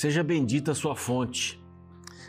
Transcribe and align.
Seja 0.00 0.24
bendita 0.24 0.72
a 0.72 0.74
sua 0.74 0.96
fonte. 0.96 1.62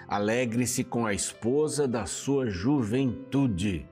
Alegre-se 0.05 0.83
com 0.83 1.05
a 1.05 1.13
esposa 1.13 1.87
da 1.87 2.05
sua 2.05 2.49
juventude. 2.49 3.87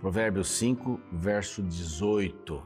Provérbios 0.00 0.46
5, 0.50 1.00
verso 1.10 1.60
18. 1.60 2.62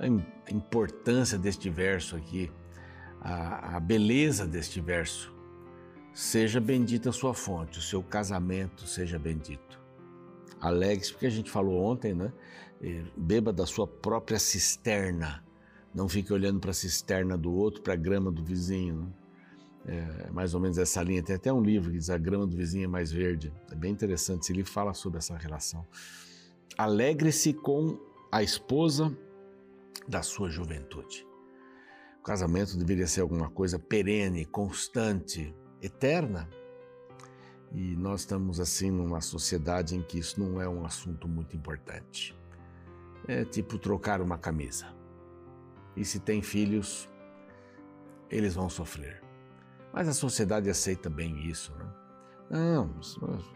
A 0.00 0.52
importância 0.52 1.38
deste 1.38 1.70
verso 1.70 2.16
aqui, 2.16 2.50
a, 3.20 3.76
a 3.76 3.78
beleza 3.78 4.48
deste 4.48 4.80
verso. 4.80 5.32
Seja 6.12 6.60
bendita 6.60 7.10
a 7.10 7.12
sua 7.12 7.32
fonte, 7.32 7.78
o 7.78 7.82
seu 7.82 8.02
casamento 8.02 8.84
seja 8.84 9.16
bendito. 9.16 9.80
Alegre-se, 10.60 11.12
porque 11.12 11.26
a 11.26 11.30
gente 11.30 11.52
falou 11.52 11.84
ontem, 11.84 12.12
né? 12.12 12.32
Beba 13.16 13.52
da 13.52 13.64
sua 13.64 13.86
própria 13.86 14.40
cisterna. 14.40 15.44
Não 15.94 16.08
fique 16.08 16.32
olhando 16.32 16.58
para 16.58 16.72
a 16.72 16.74
cisterna 16.74 17.38
do 17.38 17.52
outro, 17.52 17.80
para 17.80 17.92
a 17.92 17.96
grama 17.96 18.32
do 18.32 18.42
vizinho. 18.42 19.02
Né? 19.02 19.21
É, 19.84 20.30
mais 20.30 20.54
ou 20.54 20.60
menos 20.60 20.78
essa 20.78 21.02
linha. 21.02 21.22
Tem 21.22 21.36
até 21.36 21.52
um 21.52 21.62
livro 21.62 21.90
que 21.90 21.98
diz 21.98 22.10
A 22.10 22.18
Grama 22.18 22.46
do 22.46 22.56
Vizinho 22.56 22.84
é 22.84 22.88
Mais 22.88 23.10
Verde. 23.10 23.52
É 23.70 23.74
bem 23.74 23.92
interessante. 23.92 24.42
Esse 24.42 24.52
livro 24.52 24.70
fala 24.70 24.94
sobre 24.94 25.18
essa 25.18 25.36
relação. 25.36 25.86
Alegre-se 26.78 27.52
com 27.52 27.98
a 28.30 28.42
esposa 28.42 29.16
da 30.08 30.22
sua 30.22 30.48
juventude. 30.48 31.26
O 32.20 32.22
casamento 32.22 32.76
deveria 32.76 33.06
ser 33.06 33.20
alguma 33.20 33.50
coisa 33.50 33.78
perene, 33.78 34.44
constante, 34.44 35.54
eterna. 35.80 36.48
E 37.72 37.96
nós 37.96 38.20
estamos 38.20 38.60
assim 38.60 38.90
numa 38.90 39.20
sociedade 39.20 39.96
em 39.96 40.02
que 40.02 40.18
isso 40.18 40.38
não 40.40 40.60
é 40.60 40.68
um 40.68 40.84
assunto 40.84 41.26
muito 41.26 41.56
importante. 41.56 42.36
É 43.26 43.44
tipo 43.44 43.78
trocar 43.78 44.20
uma 44.20 44.38
camisa. 44.38 44.86
E 45.96 46.04
se 46.04 46.20
tem 46.20 46.42
filhos, 46.42 47.08
eles 48.30 48.54
vão 48.54 48.68
sofrer. 48.68 49.21
Mas 49.92 50.08
a 50.08 50.14
sociedade 50.14 50.70
aceita 50.70 51.10
bem 51.10 51.46
isso, 51.46 51.74
né? 51.76 51.86
Não, 52.50 52.94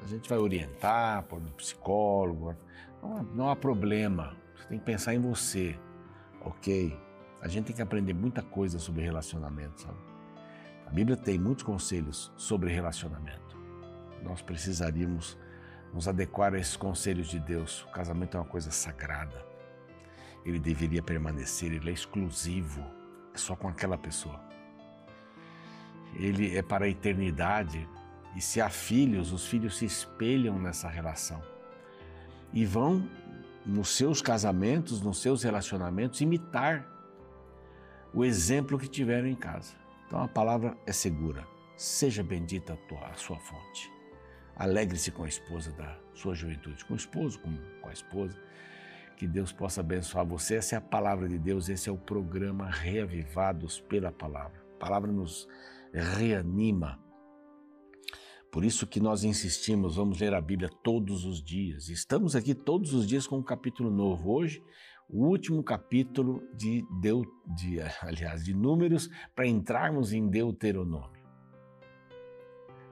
a 0.03 0.06
gente 0.06 0.29
vai 0.29 0.39
orientar, 0.39 1.23
por 1.25 1.39
um 1.39 1.53
psicólogo, 1.53 2.56
não 3.03 3.17
há, 3.17 3.23
não 3.23 3.51
há 3.51 3.56
problema. 3.56 4.37
Você 4.56 4.69
tem 4.69 4.78
que 4.78 4.84
pensar 4.84 5.15
em 5.15 5.20
você, 5.20 5.78
ok? 6.41 6.98
A 7.43 7.48
gente 7.48 7.67
tem 7.67 7.77
que 7.77 7.83
aprender 7.83 8.15
muita 8.15 8.43
coisa 8.43 8.78
sobre 8.78 9.03
relacionamento, 9.03 9.83
sabe? 9.83 9.98
A 10.87 10.91
Bíblia 10.91 11.17
tem 11.17 11.39
muitos 11.39 11.65
conselhos 11.65 12.33
sobre 12.37 12.73
relacionamento. 12.73 13.56
Nós 14.23 14.41
precisaríamos 14.41 15.37
nos 15.93 16.09
adequar 16.09 16.55
a 16.55 16.59
esses 16.59 16.77
conselhos 16.77 17.28
de 17.28 17.41
Deus. 17.41 17.83
O 17.83 17.91
casamento 17.91 18.37
é 18.37 18.41
uma 18.41 18.47
coisa 18.47 18.71
sagrada. 18.71 19.45
Ele 20.45 20.59
deveria 20.59 21.03
permanecer, 21.03 21.73
ele 21.73 21.91
é 21.91 21.93
exclusivo, 21.93 22.84
é 23.34 23.39
só 23.39 23.56
com 23.56 23.69
aquela 23.69 23.98
pessoa 23.98 24.46
ele 26.19 26.56
é 26.56 26.62
para 26.62 26.86
a 26.86 26.89
eternidade. 26.89 27.89
E 28.34 28.41
se 28.41 28.61
há 28.61 28.69
filhos, 28.69 29.33
os 29.33 29.47
filhos 29.47 29.78
se 29.78 29.84
espelham 29.84 30.59
nessa 30.59 30.89
relação 30.89 31.42
e 32.53 32.64
vão, 32.64 33.09
nos 33.64 33.97
seus 33.97 34.22
casamentos, 34.22 35.00
nos 35.03 35.20
seus 35.20 35.42
relacionamentos, 35.42 36.20
imitar 36.20 36.87
o 38.14 38.25
exemplo 38.25 38.78
que 38.78 38.89
tiveram 38.89 39.27
em 39.27 39.34
casa. 39.34 39.75
Então 40.06 40.22
a 40.22 40.28
palavra 40.28 40.77
é 40.87 40.92
segura. 40.92 41.47
Seja 41.77 42.22
bendita 42.22 42.75
a, 42.75 42.77
tua, 42.77 43.06
a 43.09 43.14
sua 43.14 43.39
fonte. 43.39 43.92
Alegre-se 44.55 45.11
com 45.11 45.25
a 45.25 45.28
esposa 45.28 45.70
da 45.72 45.98
sua 46.14 46.34
juventude, 46.34 46.84
com 46.87 46.94
o 46.94 46.97
esposo, 46.97 47.38
com, 47.41 47.55
com 47.82 47.88
a 47.88 47.93
esposa. 47.93 48.38
Que 49.16 49.26
Deus 49.26 49.53
possa 49.53 49.81
abençoar 49.81 50.25
você. 50.25 50.56
Essa 50.56 50.76
é 50.76 50.78
a 50.78 50.81
palavra 50.81 51.28
de 51.28 51.38
Deus, 51.38 51.69
esse 51.69 51.88
é 51.88 51.93
o 51.93 51.99
programa 51.99 52.71
Reavivados 52.71 53.81
pela 53.81 54.12
Palavra. 54.12 54.62
A 54.76 54.78
palavra 54.78 55.10
nos 55.12 55.47
reanima. 55.93 57.01
Por 58.51 58.65
isso 58.65 58.87
que 58.87 59.01
nós 59.01 59.25
insistimos, 59.25 59.97
vamos 59.97 60.21
ler 60.21 60.33
a 60.33 60.41
Bíblia 60.41 60.71
todos 60.83 61.25
os 61.25 61.43
dias. 61.43 61.89
Estamos 61.89 62.35
aqui 62.35 62.55
todos 62.55 62.95
os 62.95 63.07
dias 63.07 63.27
com 63.27 63.39
um 63.39 63.43
capítulo 63.43 63.91
novo. 63.91 64.33
Hoje, 64.33 64.63
o 65.09 65.27
último 65.27 65.63
capítulo 65.63 66.43
de, 66.55 66.85
Deu, 67.01 67.25
de 67.55 67.81
aliás, 68.01 68.45
de 68.45 68.55
Números, 68.55 69.11
para 69.35 69.47
entrarmos 69.47 70.13
em 70.13 70.29
Deuteronômio. 70.29 71.17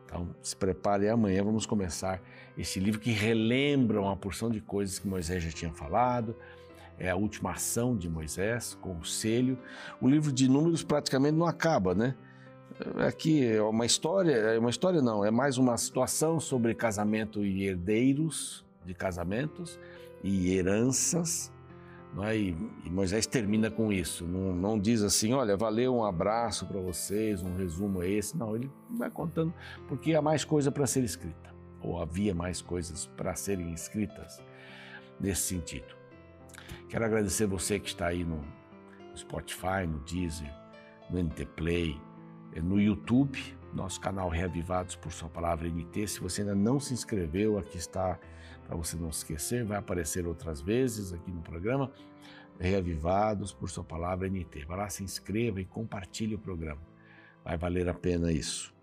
Então, 0.05 0.35
se 0.43 0.55
prepare, 0.55 1.09
amanhã 1.09 1.43
vamos 1.43 1.67
começar 1.67 2.23
esse 2.57 2.79
livro 2.79 3.01
que 3.01 3.11
relembra 3.11 4.01
uma 4.01 4.17
porção 4.17 4.51
de 4.51 4.61
coisas 4.61 4.99
que 4.99 5.09
Moisés 5.09 5.43
já 5.43 5.51
tinha 5.51 5.73
falado, 5.73 6.37
é 6.99 7.11
a 7.11 7.17
última 7.17 7.53
ação 7.53 7.97
de 7.97 8.09
Moisés, 8.09 8.79
conselho. 8.81 9.59
O 10.01 10.09
livro 10.09 10.33
de 10.33 10.49
Números 10.49 10.85
praticamente 10.85 11.37
não 11.37 11.47
acaba, 11.47 11.95
né? 11.95 12.15
Aqui 13.07 13.47
é 13.47 13.63
uma 13.63 13.87
história, 13.87 14.33
é 14.33 14.59
uma 14.59 14.71
história 14.71 15.01
não, 15.01 15.25
é 15.25 15.31
mais 15.31 15.59
uma 15.59 15.77
situação 15.77 16.41
sobre 16.41 16.75
casamento 16.75 17.45
e 17.45 17.65
herdeiros 17.65 18.65
de 18.85 18.93
casamentos 18.93 19.79
e 20.25 20.53
heranças. 20.57 21.53
É? 22.23 22.37
E, 22.37 22.57
e, 22.85 22.91
Moisés 22.91 23.27
termina 23.27 23.71
com 23.71 23.93
isso, 23.93 24.25
não, 24.25 24.55
não, 24.55 24.79
diz 24.79 25.03
assim, 25.03 25.33
olha, 25.33 25.57
valeu, 25.57 25.97
um 25.97 26.05
abraço 26.05 26.65
para 26.67 26.81
vocês, 26.81 27.43
um 27.43 27.57
resumo 27.57 28.03
é 28.03 28.09
esse. 28.09 28.37
Não, 28.37 28.55
ele 28.55 28.71
vai 28.91 29.11
contando 29.11 29.53
porque 29.89 30.15
há 30.15 30.23
mais 30.23 30.45
coisa 30.45 30.71
para 30.71 30.87
ser 30.87 31.05
escrita, 31.05 31.55
ou 31.81 32.01
havia 32.01 32.35
mais 32.35 32.61
coisas 32.61 33.07
para 33.17 33.35
serem 33.35 33.73
escritas 33.73 34.43
nesse 35.21 35.43
sentido. 35.43 35.95
Quero 36.89 37.05
agradecer 37.05 37.47
você 37.47 37.79
que 37.79 37.89
está 37.89 38.07
aí 38.09 38.25
no 38.25 38.45
Spotify, 39.17 39.87
no 39.89 39.99
Deezer, 40.01 40.53
no 41.11 41.21
NT 41.21 41.47
Play, 41.57 42.01
no 42.61 42.81
YouTube, 42.81 43.39
nosso 43.73 44.01
canal 44.01 44.29
Reavivados 44.29 44.97
por 44.97 45.13
Sua 45.13 45.29
Palavra 45.29 45.69
NT. 45.69 46.07
Se 46.07 46.21
você 46.21 46.43
ainda 46.43 46.55
não 46.55 46.79
se 46.79 46.95
inscreveu, 46.95 47.59
aqui 47.59 47.77
está 47.77 48.19
para 48.67 48.77
você 48.77 48.97
não 48.97 49.11
esquecer, 49.11 49.65
vai 49.65 49.79
aparecer 49.79 50.27
outras 50.27 50.61
vezes 50.61 51.13
aqui 51.13 51.31
no 51.31 51.43
programa. 51.43 51.93
Reavivados 52.59 53.53
por 53.53 53.71
Sua 53.71 53.85
Palavra 53.85 54.29
NT. 54.29 54.65
Vai 54.67 54.79
lá, 54.79 54.89
se 54.89 55.03
inscreva 55.03 55.61
e 55.61 55.65
compartilhe 55.65 56.35
o 56.35 56.39
programa. 56.39 56.81
Vai 57.45 57.57
valer 57.57 57.89
a 57.89 57.95
pena 57.95 58.33
isso. 58.33 58.74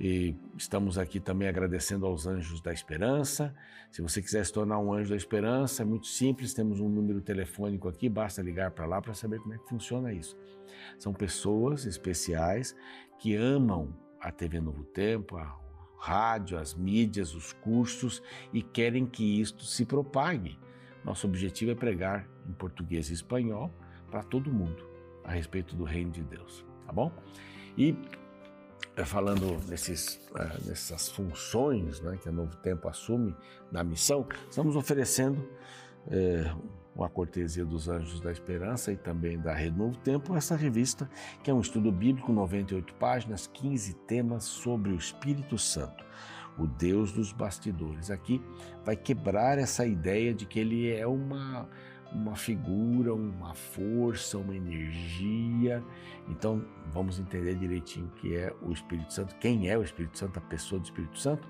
E 0.00 0.34
estamos 0.56 0.96
aqui 0.96 1.20
também 1.20 1.46
agradecendo 1.46 2.06
aos 2.06 2.26
Anjos 2.26 2.62
da 2.62 2.72
Esperança. 2.72 3.54
Se 3.90 4.00
você 4.00 4.22
quiser 4.22 4.46
se 4.46 4.50
tornar 4.50 4.78
um 4.78 4.94
Anjo 4.94 5.10
da 5.10 5.16
Esperança, 5.16 5.82
é 5.82 5.84
muito 5.84 6.06
simples, 6.06 6.54
temos 6.54 6.80
um 6.80 6.88
número 6.88 7.20
telefônico 7.20 7.86
aqui, 7.86 8.08
basta 8.08 8.40
ligar 8.40 8.70
para 8.70 8.86
lá 8.86 9.02
para 9.02 9.12
saber 9.12 9.38
como 9.40 9.52
é 9.52 9.58
que 9.58 9.68
funciona 9.68 10.10
isso. 10.10 10.38
São 10.98 11.12
pessoas 11.12 11.84
especiais 11.84 12.74
que 13.18 13.36
amam 13.36 13.94
a 14.18 14.32
TV 14.32 14.58
Novo 14.58 14.84
Tempo, 14.84 15.36
a 15.36 15.54
rádio, 15.98 16.56
as 16.56 16.74
mídias, 16.74 17.34
os 17.34 17.52
cursos 17.52 18.22
e 18.54 18.62
querem 18.62 19.04
que 19.04 19.38
isto 19.38 19.64
se 19.64 19.84
propague. 19.84 20.58
Nosso 21.04 21.26
objetivo 21.26 21.72
é 21.72 21.74
pregar 21.74 22.26
em 22.48 22.52
português 22.52 23.10
e 23.10 23.12
espanhol 23.12 23.70
para 24.10 24.22
todo 24.22 24.50
mundo 24.50 24.82
a 25.24 25.32
respeito 25.32 25.76
do 25.76 25.84
reino 25.84 26.10
de 26.10 26.22
Deus, 26.22 26.64
tá 26.86 26.92
bom? 26.92 27.12
E 27.76 27.94
falando 29.04 29.58
nesses, 29.68 30.20
é, 30.36 30.68
nessas 30.68 31.08
funções 31.08 32.00
né, 32.00 32.18
que 32.20 32.28
a 32.28 32.32
Novo 32.32 32.56
Tempo 32.56 32.88
assume 32.88 33.34
na 33.70 33.82
missão, 33.82 34.26
estamos 34.48 34.76
oferecendo 34.76 35.48
é, 36.08 36.52
uma 36.94 37.08
cortesia 37.08 37.64
dos 37.64 37.88
Anjos 37.88 38.20
da 38.20 38.30
Esperança 38.30 38.92
e 38.92 38.96
também 38.96 39.38
da 39.38 39.54
Rede 39.54 39.76
Novo 39.76 39.96
Tempo, 39.98 40.36
essa 40.36 40.56
revista 40.56 41.08
que 41.42 41.50
é 41.50 41.54
um 41.54 41.60
estudo 41.60 41.90
bíblico, 41.90 42.32
98 42.32 42.94
páginas, 42.94 43.46
15 43.46 43.94
temas 44.06 44.44
sobre 44.44 44.92
o 44.92 44.96
Espírito 44.96 45.56
Santo, 45.56 46.04
o 46.58 46.66
Deus 46.66 47.12
dos 47.12 47.32
bastidores. 47.32 48.10
Aqui 48.10 48.42
vai 48.84 48.96
quebrar 48.96 49.58
essa 49.58 49.86
ideia 49.86 50.34
de 50.34 50.46
que 50.46 50.58
ele 50.58 50.90
é 50.90 51.06
uma 51.06 51.68
uma 52.12 52.34
figura, 52.34 53.14
uma 53.14 53.54
força, 53.54 54.38
uma 54.38 54.54
energia. 54.54 55.82
Então, 56.28 56.64
vamos 56.92 57.18
entender 57.18 57.54
direitinho 57.54 58.06
o 58.06 58.10
que 58.10 58.36
é 58.36 58.54
o 58.62 58.72
Espírito 58.72 59.12
Santo, 59.12 59.34
quem 59.36 59.68
é 59.68 59.78
o 59.78 59.82
Espírito 59.82 60.18
Santo, 60.18 60.38
a 60.38 60.42
pessoa 60.42 60.80
do 60.80 60.84
Espírito 60.84 61.18
Santo. 61.18 61.48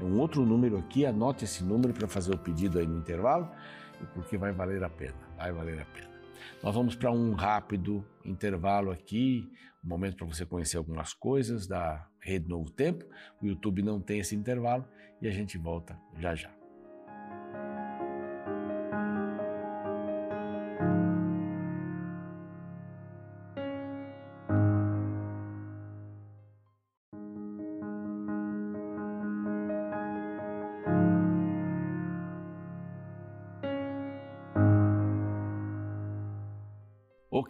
É 0.00 0.04
um 0.04 0.18
outro 0.18 0.44
número 0.44 0.78
aqui, 0.78 1.06
anote 1.06 1.44
esse 1.44 1.62
número 1.62 1.92
para 1.92 2.08
fazer 2.08 2.34
o 2.34 2.38
pedido 2.38 2.78
aí 2.78 2.86
no 2.86 2.98
intervalo, 2.98 3.48
porque 4.14 4.36
vai 4.36 4.52
valer 4.52 4.82
a 4.82 4.90
pena, 4.90 5.14
vai 5.36 5.52
valer 5.52 5.80
a 5.80 5.84
pena. 5.84 6.10
Nós 6.62 6.74
vamos 6.74 6.94
para 6.94 7.10
um 7.10 7.34
rápido 7.34 8.04
intervalo 8.24 8.90
aqui, 8.90 9.50
um 9.84 9.88
momento 9.88 10.16
para 10.16 10.26
você 10.26 10.46
conhecer 10.46 10.76
algumas 10.76 11.12
coisas 11.12 11.66
da 11.66 12.06
Rede 12.20 12.48
Novo 12.48 12.70
Tempo. 12.70 13.04
O 13.40 13.46
YouTube 13.46 13.82
não 13.82 14.00
tem 14.00 14.20
esse 14.20 14.34
intervalo 14.34 14.84
e 15.20 15.28
a 15.28 15.30
gente 15.30 15.58
volta 15.58 15.98
já 16.18 16.34
já. 16.34 16.61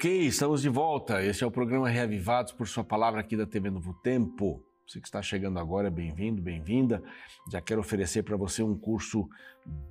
Ok, 0.02 0.26
estamos 0.26 0.60
de 0.60 0.69
volta. 0.69 1.22
Este 1.22 1.44
é 1.44 1.46
o 1.46 1.50
programa 1.52 1.88
Reavivados 1.88 2.50
por 2.50 2.66
Sua 2.66 2.82
Palavra 2.82 3.20
aqui 3.20 3.37
da 3.37 3.46
TV 3.46 3.70
Novo 3.70 3.94
Tempo. 4.02 4.60
Você 4.84 4.99
que 5.00 5.06
está 5.06 5.22
chegando 5.22 5.60
agora, 5.60 5.88
bem-vindo, 5.93 6.43
bem-vinda. 6.43 7.00
Já 7.49 7.60
quero 7.60 7.78
oferecer 7.78 8.25
para 8.25 8.37
você 8.37 8.64
um 8.64 8.76
curso 8.76 9.28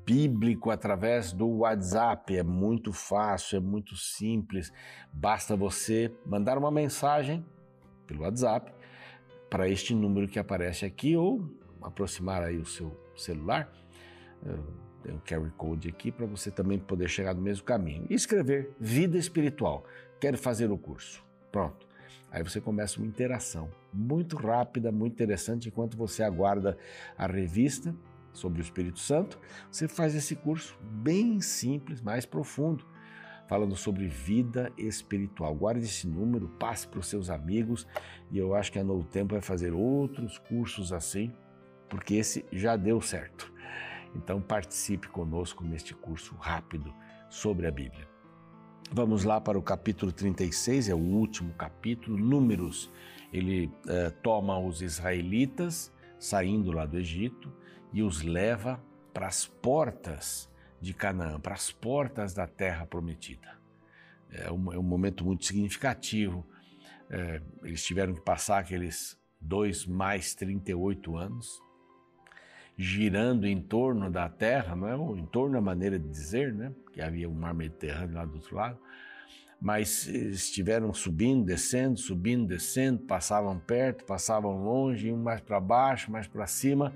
bíblico 0.06 0.70
através 0.70 1.32
do 1.32 1.48
WhatsApp. 1.60 2.36
É 2.36 2.44
muito 2.44 2.92
fácil, 2.92 3.56
é 3.56 3.60
muito 3.62 3.96
simples. 3.96 4.70
Basta 5.14 5.56
você 5.56 6.14
mandar 6.26 6.58
uma 6.58 6.70
mensagem 6.70 7.46
pelo 8.06 8.24
WhatsApp 8.24 8.70
para 9.50 9.70
este 9.70 9.96
número 9.96 10.28
que 10.28 10.40
aparece 10.40 10.86
aqui 10.86 11.16
ou 11.16 11.42
aproximar 11.82 12.44
aí 12.44 12.58
o 12.58 12.66
seu 12.66 12.92
celular. 13.16 13.72
Um 14.46 15.20
QR 15.20 15.50
Code 15.58 15.90
aqui 15.90 16.12
para 16.12 16.26
você 16.26 16.52
também 16.52 16.78
poder 16.78 17.10
chegar 17.10 17.34
no 17.34 17.42
mesmo 17.42 17.66
caminho. 17.66 18.06
E 18.10 18.14
escrever 18.14 18.76
Vida 18.80 19.18
Espiritual. 19.18 19.84
Quero 20.20 20.38
fazer 20.38 20.72
o 20.72 20.78
curso. 20.78 21.24
Pronto. 21.52 21.88
Aí 22.32 22.44
você 22.44 22.62
começa 22.62 22.98
uma 22.98 23.08
interação 23.08 23.70
muito 23.92 24.38
rápida, 24.38 24.92
muito 24.92 25.14
interessante, 25.14 25.68
enquanto 25.68 25.98
você 25.98 26.24
aguarda 26.24 26.78
a 27.18 27.28
revista 27.28 27.94
sobre 28.32 28.62
o 28.62 28.64
Espírito 28.64 29.00
Santo. 29.00 29.38
Você 29.70 29.88
faz 29.88 30.16
esse 30.16 30.36
curso 30.36 30.78
bem 30.82 31.42
simples, 31.42 32.02
mais 32.02 32.26
profundo, 32.26 32.86
falando 33.50 33.76
sobre 33.76 34.08
vida 34.08 34.72
espiritual. 34.78 35.54
Guarde 35.54 35.84
esse 35.84 36.08
número, 36.08 36.48
passe 36.48 36.88
para 36.88 37.00
os 37.00 37.08
seus 37.08 37.30
amigos 37.30 37.86
e 38.32 38.38
eu 38.38 38.56
acho 38.56 38.72
que 38.72 38.80
a 38.80 38.84
Novo 38.84 39.04
Tempo 39.04 39.34
vai 39.34 39.42
fazer 39.42 39.74
outros 39.74 40.38
cursos 40.38 40.94
assim, 40.94 41.34
porque 41.90 42.16
esse 42.16 42.46
já 42.50 42.78
deu 42.78 43.02
certo. 43.02 43.51
Então 44.16 44.42
participe 44.42 45.08
conosco 45.08 45.64
neste 45.64 45.94
curso 45.94 46.36
rápido 46.36 46.94
sobre 47.30 47.68
a 47.68 47.72
Bíblia. 47.72 48.08
Vamos 48.92 49.24
lá 49.24 49.40
para 49.40 49.58
o 49.58 49.62
capítulo 49.62 50.12
36, 50.12 50.90
é 50.90 50.94
o 50.94 50.98
último 50.98 51.54
capítulo, 51.54 52.18
Números. 52.18 52.92
Ele 53.32 53.72
eh, 53.88 54.10
toma 54.22 54.60
os 54.60 54.82
israelitas 54.82 55.94
saindo 56.20 56.72
lá 56.72 56.86
do 56.86 56.98
Egito 56.98 57.52
e 57.94 58.04
os 58.04 58.22
leva 58.22 58.84
para 59.14 59.28
as 59.28 59.46
portas 59.46 60.50
de 60.82 60.94
Canaã, 60.94 61.40
para 61.40 61.54
as 61.54 61.72
portas 61.72 62.34
da 62.34 62.48
terra 62.48 62.86
prometida. 62.86 63.60
É 64.30 64.52
um, 64.52 64.74
é 64.74 64.78
um 64.78 64.84
momento 64.84 65.26
muito 65.26 65.46
significativo. 65.46 66.46
É, 67.10 67.42
eles 67.64 67.84
tiveram 67.84 68.14
que 68.14 68.22
passar 68.22 68.60
aqueles 68.60 69.18
dois 69.40 69.86
mais 69.86 70.34
38 70.36 71.16
anos 71.18 71.62
girando 72.82 73.46
em 73.46 73.62
torno 73.62 74.10
da 74.10 74.28
Terra, 74.28 74.76
não 74.76 74.88
é? 74.88 74.96
Ou 74.96 75.16
em 75.16 75.26
torno 75.26 75.54
da 75.54 75.62
maneira 75.62 76.00
de 76.00 76.08
dizer, 76.08 76.52
né? 76.52 76.72
Que 76.92 77.00
havia 77.00 77.30
um 77.30 77.34
mar 77.34 77.54
Mediterrâneo 77.54 78.16
lá 78.16 78.26
do 78.26 78.36
outro 78.36 78.56
lado. 78.56 78.80
Mas 79.62 80.08
estiveram 80.08 80.92
subindo, 80.92 81.46
descendo, 81.46 82.00
subindo, 82.00 82.48
descendo, 82.48 83.04
passavam 83.04 83.60
perto, 83.60 84.04
passavam 84.06 84.64
longe, 84.64 85.12
mais 85.12 85.40
para 85.40 85.60
baixo, 85.60 86.12
mais 86.12 86.28
para 86.28 86.48
cima, 86.48 86.92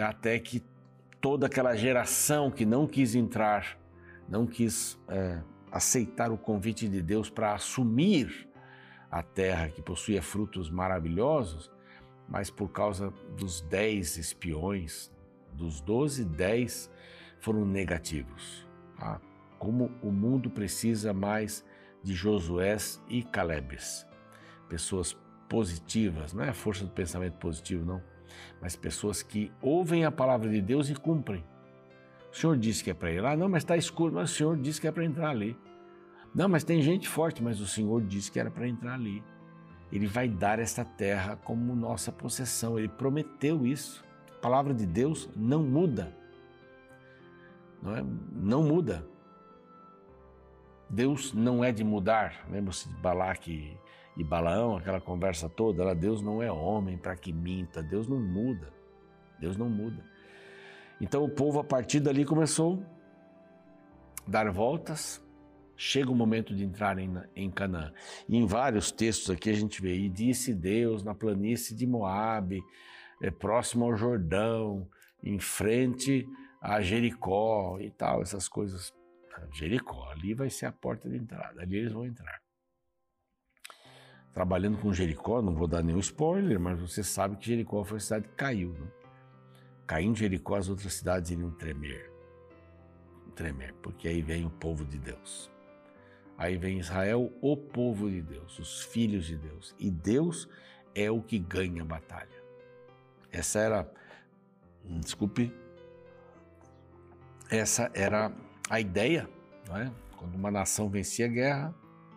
até 0.00 0.38
que 0.38 0.62
toda 1.20 1.46
aquela 1.46 1.74
geração 1.74 2.48
que 2.48 2.64
não 2.64 2.86
quis 2.86 3.16
entrar, 3.16 3.76
não 4.28 4.46
quis 4.46 4.96
é, 5.08 5.42
aceitar 5.72 6.30
o 6.30 6.38
convite 6.38 6.88
de 6.88 7.02
Deus 7.02 7.28
para 7.28 7.52
assumir 7.54 8.48
a 9.10 9.24
terra 9.24 9.68
que 9.68 9.82
possuía 9.82 10.22
frutos 10.22 10.70
maravilhosos, 10.70 11.73
mas 12.28 12.50
por 12.50 12.68
causa 12.68 13.12
dos 13.36 13.60
dez 13.60 14.16
espiões, 14.16 15.12
dos 15.52 15.80
doze, 15.80 16.24
dez 16.24 16.90
foram 17.38 17.64
negativos. 17.64 18.66
Tá? 18.98 19.20
Como 19.58 19.90
o 20.02 20.10
mundo 20.10 20.50
precisa 20.50 21.12
mais 21.12 21.64
de 22.02 22.14
Josués 22.14 23.02
e 23.08 23.22
Calebes, 23.22 24.06
pessoas 24.68 25.16
positivas, 25.48 26.32
não 26.32 26.44
é 26.44 26.50
a 26.50 26.54
força 26.54 26.84
do 26.84 26.90
pensamento 26.90 27.38
positivo, 27.38 27.84
não, 27.84 28.02
mas 28.60 28.76
pessoas 28.76 29.22
que 29.22 29.52
ouvem 29.60 30.04
a 30.04 30.10
palavra 30.10 30.50
de 30.50 30.60
Deus 30.60 30.88
e 30.88 30.94
cumprem. 30.94 31.44
O 32.32 32.36
Senhor 32.36 32.56
disse 32.56 32.82
que 32.82 32.90
é 32.90 32.94
para 32.94 33.12
ir 33.12 33.20
lá, 33.20 33.36
não, 33.36 33.48
mas 33.48 33.62
está 33.62 33.76
escuro, 33.76 34.12
mas 34.12 34.30
o 34.30 34.34
Senhor 34.34 34.56
disse 34.56 34.80
que 34.80 34.88
é 34.88 34.92
para 34.92 35.04
entrar 35.04 35.30
ali. 35.30 35.56
Não, 36.34 36.48
mas 36.48 36.64
tem 36.64 36.82
gente 36.82 37.08
forte, 37.08 37.42
mas 37.42 37.60
o 37.60 37.66
Senhor 37.66 38.02
disse 38.02 38.30
que 38.30 38.40
era 38.40 38.50
para 38.50 38.66
entrar 38.66 38.94
ali. 38.94 39.22
Ele 39.92 40.06
vai 40.06 40.28
dar 40.28 40.58
esta 40.58 40.84
terra 40.84 41.36
como 41.36 41.74
nossa 41.74 42.10
possessão. 42.10 42.78
Ele 42.78 42.88
prometeu 42.88 43.66
isso. 43.66 44.04
A 44.38 44.40
palavra 44.40 44.74
de 44.74 44.86
Deus 44.86 45.28
não 45.36 45.62
muda. 45.62 46.14
Não, 47.82 47.96
é? 47.96 48.04
não 48.32 48.62
muda. 48.62 49.06
Deus 50.88 51.32
não 51.32 51.64
é 51.64 51.72
de 51.72 51.84
mudar. 51.84 52.46
Lembra-se 52.50 52.88
de 52.88 52.94
Balaque 52.96 53.76
e 54.16 54.22
Balaão, 54.22 54.76
aquela 54.76 55.00
conversa 55.00 55.48
toda? 55.48 55.84
Lá, 55.84 55.94
Deus 55.94 56.22
não 56.22 56.42
é 56.42 56.50
homem 56.50 56.96
para 56.96 57.16
que 57.16 57.32
minta. 57.32 57.82
Deus 57.82 58.08
não 58.08 58.20
muda. 58.20 58.72
Deus 59.38 59.56
não 59.56 59.68
muda. 59.68 60.04
Então 61.00 61.24
o 61.24 61.28
povo, 61.28 61.58
a 61.58 61.64
partir 61.64 62.00
dali, 62.00 62.24
começou 62.24 62.82
a 64.26 64.30
dar 64.30 64.50
voltas, 64.50 65.23
chega 65.76 66.10
o 66.10 66.14
momento 66.14 66.54
de 66.54 66.64
entrar 66.64 66.98
em, 66.98 67.50
Canaã. 67.50 67.92
E 68.28 68.36
em 68.36 68.46
vários 68.46 68.90
textos 68.90 69.30
aqui 69.30 69.50
a 69.50 69.54
gente 69.54 69.80
vê, 69.80 69.96
e 69.96 70.08
disse 70.08 70.54
Deus 70.54 71.02
na 71.02 71.14
planície 71.14 71.74
de 71.74 71.86
Moabe, 71.86 72.62
é, 73.20 73.30
próximo 73.30 73.84
ao 73.84 73.96
Jordão, 73.96 74.88
em 75.22 75.38
frente 75.38 76.26
a 76.60 76.80
Jericó 76.80 77.78
e 77.80 77.90
tal, 77.90 78.22
essas 78.22 78.48
coisas. 78.48 78.92
Jericó, 79.52 80.10
ali 80.10 80.32
vai 80.32 80.48
ser 80.48 80.66
a 80.66 80.72
porta 80.72 81.08
de 81.08 81.16
entrada, 81.16 81.60
ali 81.60 81.76
eles 81.76 81.92
vão 81.92 82.06
entrar. 82.06 82.40
Trabalhando 84.32 84.78
com 84.78 84.92
Jericó, 84.92 85.40
não 85.40 85.54
vou 85.54 85.68
dar 85.68 85.82
nenhum 85.82 86.00
spoiler, 86.00 86.58
mas 86.58 86.80
você 86.80 87.04
sabe 87.04 87.36
que 87.36 87.46
Jericó 87.46 87.84
foi 87.84 87.98
a 87.98 88.00
cidade 88.00 88.28
que 88.28 88.34
caiu. 88.34 88.72
Né? 88.72 88.88
Caindo 89.86 90.18
Jericó, 90.18 90.56
as 90.56 90.68
outras 90.68 90.94
cidades 90.94 91.30
iriam 91.30 91.52
tremer. 91.52 92.10
Tremer, 93.36 93.74
porque 93.74 94.08
aí 94.08 94.22
vem 94.22 94.44
o 94.44 94.50
povo 94.50 94.84
de 94.84 94.98
Deus. 94.98 95.53
Aí 96.36 96.56
vem 96.56 96.78
Israel, 96.78 97.32
o 97.40 97.56
povo 97.56 98.10
de 98.10 98.20
Deus, 98.20 98.58
os 98.58 98.82
filhos 98.82 99.26
de 99.26 99.36
Deus. 99.36 99.74
E 99.78 99.90
Deus 99.90 100.48
é 100.94 101.10
o 101.10 101.22
que 101.22 101.38
ganha 101.38 101.82
a 101.82 101.84
batalha. 101.84 102.42
Essa 103.30 103.60
era, 103.60 103.92
hum, 104.84 105.00
desculpe, 105.00 105.52
essa 107.50 107.90
era 107.94 108.32
a 108.68 108.80
ideia, 108.80 109.28
não 109.68 109.76
é? 109.76 109.92
Quando 110.16 110.34
uma 110.34 110.50
nação 110.50 110.88
vencia 110.88 111.26
a 111.26 111.28
guerra, 111.28 111.74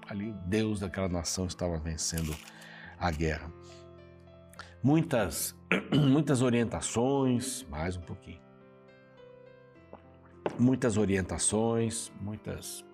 ali 0.07 0.29
o 0.29 0.33
Deus 0.33 0.79
daquela 0.79 1.09
nação 1.09 1.45
estava 1.45 1.77
vencendo 1.77 2.35
a 2.99 3.11
guerra. 3.11 3.51
Muitas, 4.81 5.55
muitas 5.91 6.41
orientações, 6.41 7.63
mais 7.69 7.97
um 7.97 8.01
pouquinho. 8.01 8.41
Muitas 10.57 10.97
orientações, 10.97 12.11
muitas 12.21 12.86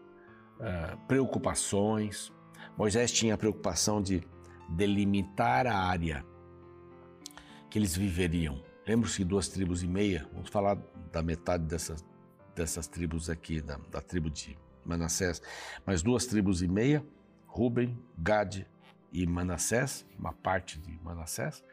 uh, 0.63 0.98
preocupações. 1.08 2.32
Moisés 2.77 3.12
tinha 3.12 3.36
a 3.36 3.38
preocupação 3.38 4.01
de 4.01 4.24
delimitar 4.70 5.67
a 5.67 5.77
área 5.77 6.25
que 7.70 7.77
eles 7.77 7.96
viveriam. 7.96 8.63
Lembra-se 8.88 9.17
de 9.17 9.25
duas 9.25 9.48
tribos 9.48 9.84
e 9.84 9.88
meia? 9.88 10.27
Vamos 10.34 10.50
falar 10.50 10.77
da 11.12 11.22
metade 11.22 11.63
dessas, 11.65 12.03
dessas 12.55 12.88
tribos 12.88 13.29
aqui, 13.29 13.62
da, 13.62 13.77
da 13.91 14.01
tribo 14.01 14.29
de 14.29 14.58
Manassés. 14.86 15.41
Mas 15.86 16.01
duas 16.01 16.25
tribos 16.25 16.62
e 16.62 16.67
meia, 16.67 17.05
Ruben, 17.48 17.98
Gad 18.17 18.65
e 19.12 19.25
Manassés, 19.27 20.05
uma 20.17 20.34
parte 20.34 20.79
de 20.79 21.00
Manassés, 21.03 21.63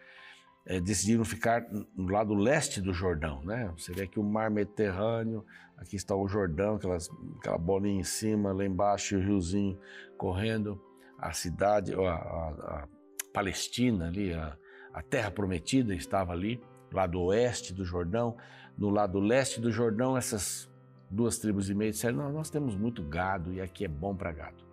é, 0.70 0.78
decidiram 0.78 1.24
ficar 1.24 1.66
no 1.96 2.08
lado 2.08 2.32
leste 2.32 2.80
do 2.80 2.92
Jordão, 2.92 3.42
né? 3.42 3.74
Você 3.76 3.92
vê 3.92 4.02
aqui 4.02 4.20
o 4.20 4.22
mar 4.22 4.48
Mediterrâneo, 4.52 5.44
aqui 5.76 5.96
está 5.96 6.14
o 6.14 6.28
Jordão, 6.28 6.76
aquelas, 6.76 7.10
aquela 7.38 7.58
bolinha 7.58 8.00
em 8.00 8.04
cima, 8.04 8.52
lá 8.52 8.64
embaixo 8.64 9.16
o 9.16 9.20
riozinho 9.20 9.76
correndo, 10.16 10.80
a 11.18 11.32
cidade, 11.32 11.92
a, 11.92 11.98
a, 11.98 12.82
a 12.82 12.88
Palestina 13.34 14.06
ali, 14.06 14.32
a, 14.32 14.56
a 14.94 15.02
terra 15.02 15.32
prometida 15.32 15.92
estava 15.92 16.32
ali, 16.32 16.62
lado 16.92 17.20
oeste 17.20 17.74
do 17.74 17.84
Jordão, 17.84 18.36
no 18.78 18.90
lado 18.90 19.18
leste 19.18 19.60
do 19.60 19.72
Jordão, 19.72 20.16
essas 20.16 20.70
duas 21.10 21.36
tribos 21.36 21.68
e 21.68 21.74
meia 21.74 21.90
disseram, 21.90 22.18
não, 22.18 22.32
nós 22.32 22.48
temos 22.48 22.76
muito 22.76 23.02
gado 23.02 23.52
e 23.52 23.60
aqui 23.60 23.84
é 23.84 23.88
bom 23.88 24.14
para 24.14 24.30
gado, 24.30 24.64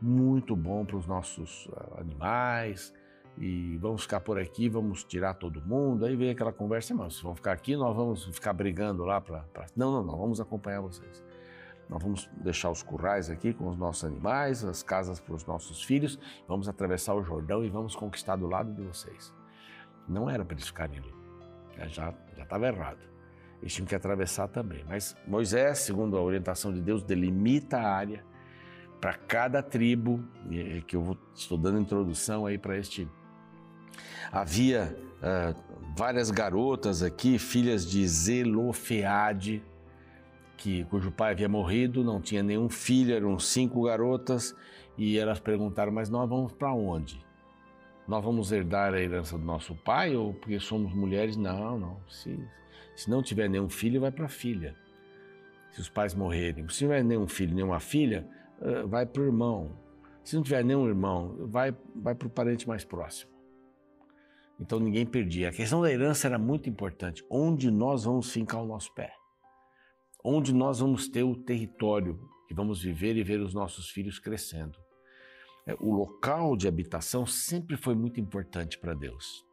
muito 0.00 0.56
bom 0.56 0.82
para 0.82 0.96
os 0.96 1.06
nossos 1.06 1.68
ah, 1.76 2.00
animais, 2.00 2.90
e 3.38 3.76
vamos 3.78 4.02
ficar 4.02 4.20
por 4.20 4.38
aqui, 4.38 4.68
vamos 4.68 5.04
tirar 5.04 5.34
todo 5.34 5.62
mundo. 5.62 6.04
Aí 6.04 6.16
vem 6.16 6.30
aquela 6.30 6.52
conversa, 6.52 6.94
mas 6.94 7.20
vão 7.20 7.34
ficar 7.34 7.52
aqui, 7.52 7.76
nós 7.76 7.94
vamos 7.96 8.24
ficar 8.26 8.52
brigando 8.52 9.04
lá 9.04 9.20
para. 9.20 9.40
Pra... 9.52 9.66
Não, 9.76 9.90
não, 9.92 10.04
não, 10.04 10.18
vamos 10.18 10.40
acompanhar 10.40 10.80
vocês. 10.80 11.24
Nós 11.88 12.02
vamos 12.02 12.30
deixar 12.36 12.70
os 12.70 12.82
currais 12.82 13.28
aqui 13.28 13.52
com 13.52 13.68
os 13.68 13.76
nossos 13.76 14.04
animais, 14.04 14.64
as 14.64 14.82
casas 14.82 15.18
para 15.18 15.34
os 15.34 15.44
nossos 15.44 15.82
filhos, 15.82 16.18
vamos 16.46 16.68
atravessar 16.68 17.14
o 17.14 17.22
Jordão 17.22 17.64
e 17.64 17.68
vamos 17.68 17.96
conquistar 17.96 18.36
do 18.36 18.46
lado 18.46 18.72
de 18.72 18.82
vocês. 18.82 19.34
Não 20.08 20.30
era 20.30 20.44
para 20.44 20.54
eles 20.54 20.68
ficarem 20.68 20.98
ali, 20.98 21.14
já 21.88 22.14
estava 22.38 22.68
errado. 22.68 23.10
Eles 23.60 23.74
tinham 23.74 23.86
que 23.86 23.94
atravessar 23.94 24.48
também. 24.48 24.84
Mas 24.88 25.16
Moisés, 25.26 25.80
segundo 25.80 26.16
a 26.16 26.22
orientação 26.22 26.72
de 26.72 26.80
Deus, 26.80 27.02
delimita 27.02 27.78
a 27.78 27.90
área 27.92 28.24
para 29.00 29.14
cada 29.14 29.62
tribo, 29.62 30.22
que 30.86 30.94
eu 30.94 31.02
vou, 31.02 31.18
estou 31.34 31.58
dando 31.58 31.78
introdução 31.78 32.46
aí 32.46 32.58
para 32.58 32.76
este. 32.76 33.08
Havia 34.32 34.96
uh, 35.18 35.54
várias 35.96 36.30
garotas 36.30 37.02
aqui, 37.02 37.38
filhas 37.38 37.88
de 37.88 38.06
Zelofeade, 38.06 39.62
que, 40.56 40.84
cujo 40.84 41.10
pai 41.10 41.32
havia 41.32 41.48
morrido, 41.48 42.04
não 42.04 42.20
tinha 42.20 42.42
nenhum 42.42 42.68
filho, 42.68 43.14
eram 43.14 43.38
cinco 43.38 43.82
garotas, 43.82 44.54
e 44.96 45.18
elas 45.18 45.40
perguntaram: 45.40 45.90
Mas 45.92 46.10
nós 46.10 46.28
vamos 46.28 46.52
para 46.52 46.72
onde? 46.72 47.24
Nós 48.06 48.24
vamos 48.24 48.50
herdar 48.50 48.92
a 48.92 49.00
herança 49.00 49.38
do 49.38 49.44
nosso 49.44 49.74
pai 49.74 50.16
ou 50.16 50.34
porque 50.34 50.58
somos 50.58 50.92
mulheres? 50.92 51.36
Não, 51.36 51.78
não. 51.78 51.96
Se, 52.08 52.38
se 52.96 53.08
não 53.08 53.22
tiver 53.22 53.48
nenhum 53.48 53.68
filho, 53.68 54.00
vai 54.00 54.10
para 54.10 54.26
a 54.26 54.28
filha. 54.28 54.74
Se 55.70 55.80
os 55.80 55.88
pais 55.88 56.12
morrerem. 56.12 56.68
Se 56.68 56.84
não 56.84 56.90
tiver 56.90 57.04
nenhum 57.04 57.28
filho, 57.28 57.54
nenhuma 57.54 57.78
filha, 57.78 58.26
vai 58.88 59.06
para 59.06 59.22
o 59.22 59.24
irmão. 59.24 59.70
Se 60.24 60.36
não 60.36 60.42
tiver 60.42 60.64
nenhum 60.64 60.86
irmão, 60.86 61.36
vai, 61.46 61.74
vai 61.94 62.14
para 62.14 62.26
o 62.26 62.30
parente 62.30 62.68
mais 62.68 62.84
próximo. 62.84 63.29
Então 64.60 64.78
ninguém 64.78 65.06
perdia. 65.06 65.48
A 65.48 65.52
questão 65.52 65.80
da 65.80 65.90
herança 65.90 66.26
era 66.26 66.38
muito 66.38 66.68
importante. 66.68 67.24
Onde 67.30 67.70
nós 67.70 68.04
vamos 68.04 68.30
fincar 68.30 68.62
o 68.62 68.66
nosso 68.66 68.92
pé? 68.94 69.14
Onde 70.22 70.52
nós 70.52 70.80
vamos 70.80 71.08
ter 71.08 71.22
o 71.22 71.34
território 71.34 72.20
que 72.46 72.54
vamos 72.54 72.82
viver 72.82 73.16
e 73.16 73.24
ver 73.24 73.40
os 73.40 73.54
nossos 73.54 73.88
filhos 73.88 74.18
crescendo? 74.18 74.78
É, 75.66 75.74
o 75.80 75.90
local 75.94 76.56
de 76.58 76.68
habitação 76.68 77.24
sempre 77.24 77.76
foi 77.76 77.94
muito 77.94 78.20
importante 78.20 78.78
para 78.78 78.92
Deus. 78.92 79.46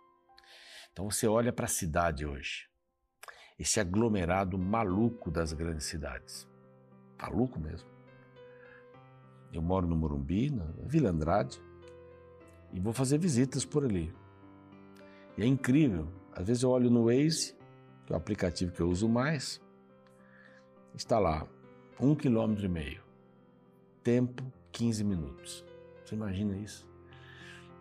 Então 0.92 1.10
você 1.10 1.26
olha 1.26 1.54
para 1.54 1.66
a 1.66 1.70
cidade 1.70 2.26
hoje, 2.26 2.68
esse 3.58 3.80
aglomerado 3.80 4.58
maluco 4.58 5.32
das 5.32 5.54
grandes 5.54 5.86
cidades. 5.86 6.46
Maluco 7.22 7.60
mesmo. 7.60 7.88
Eu 9.54 9.62
moro 9.62 9.88
no 9.88 9.96
Morumbi, 9.96 10.50
na 10.50 10.66
Vila 10.84 11.12
Andrade, 11.12 11.62
e 12.74 12.80
vou 12.80 12.92
fazer 12.92 13.18
visitas 13.18 13.64
por 13.64 13.86
ali. 13.86 14.14
E 15.38 15.44
é 15.44 15.46
incrível. 15.46 16.08
Às 16.34 16.48
vezes 16.48 16.64
eu 16.64 16.70
olho 16.70 16.90
no 16.90 17.06
Waze, 17.06 17.56
que 18.06 18.14
é 18.14 18.16
o 18.16 18.18
aplicativo 18.18 18.72
que 18.72 18.82
eu 18.82 18.90
uso 18.90 19.08
mais, 19.08 19.62
está 20.96 21.20
lá, 21.20 21.48
um 22.00 22.16
quilômetro 22.16 22.66
e 22.66 22.70
meio. 22.70 23.02
Tempo, 24.04 24.44
15 24.72 25.04
minutos. 25.04 25.66
Você 26.04 26.16
imagina 26.16 26.58
isso? 26.58 26.88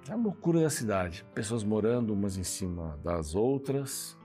É 0.09 0.13
a 0.13 0.17
loucura 0.17 0.61
da 0.61 0.71
cidade. 0.71 1.25
Pessoas 1.35 1.65
morando 1.65 2.13
umas 2.13 2.37
em 2.37 2.45
cima 2.45 2.99
das 3.03 3.35
outras. 3.35 4.17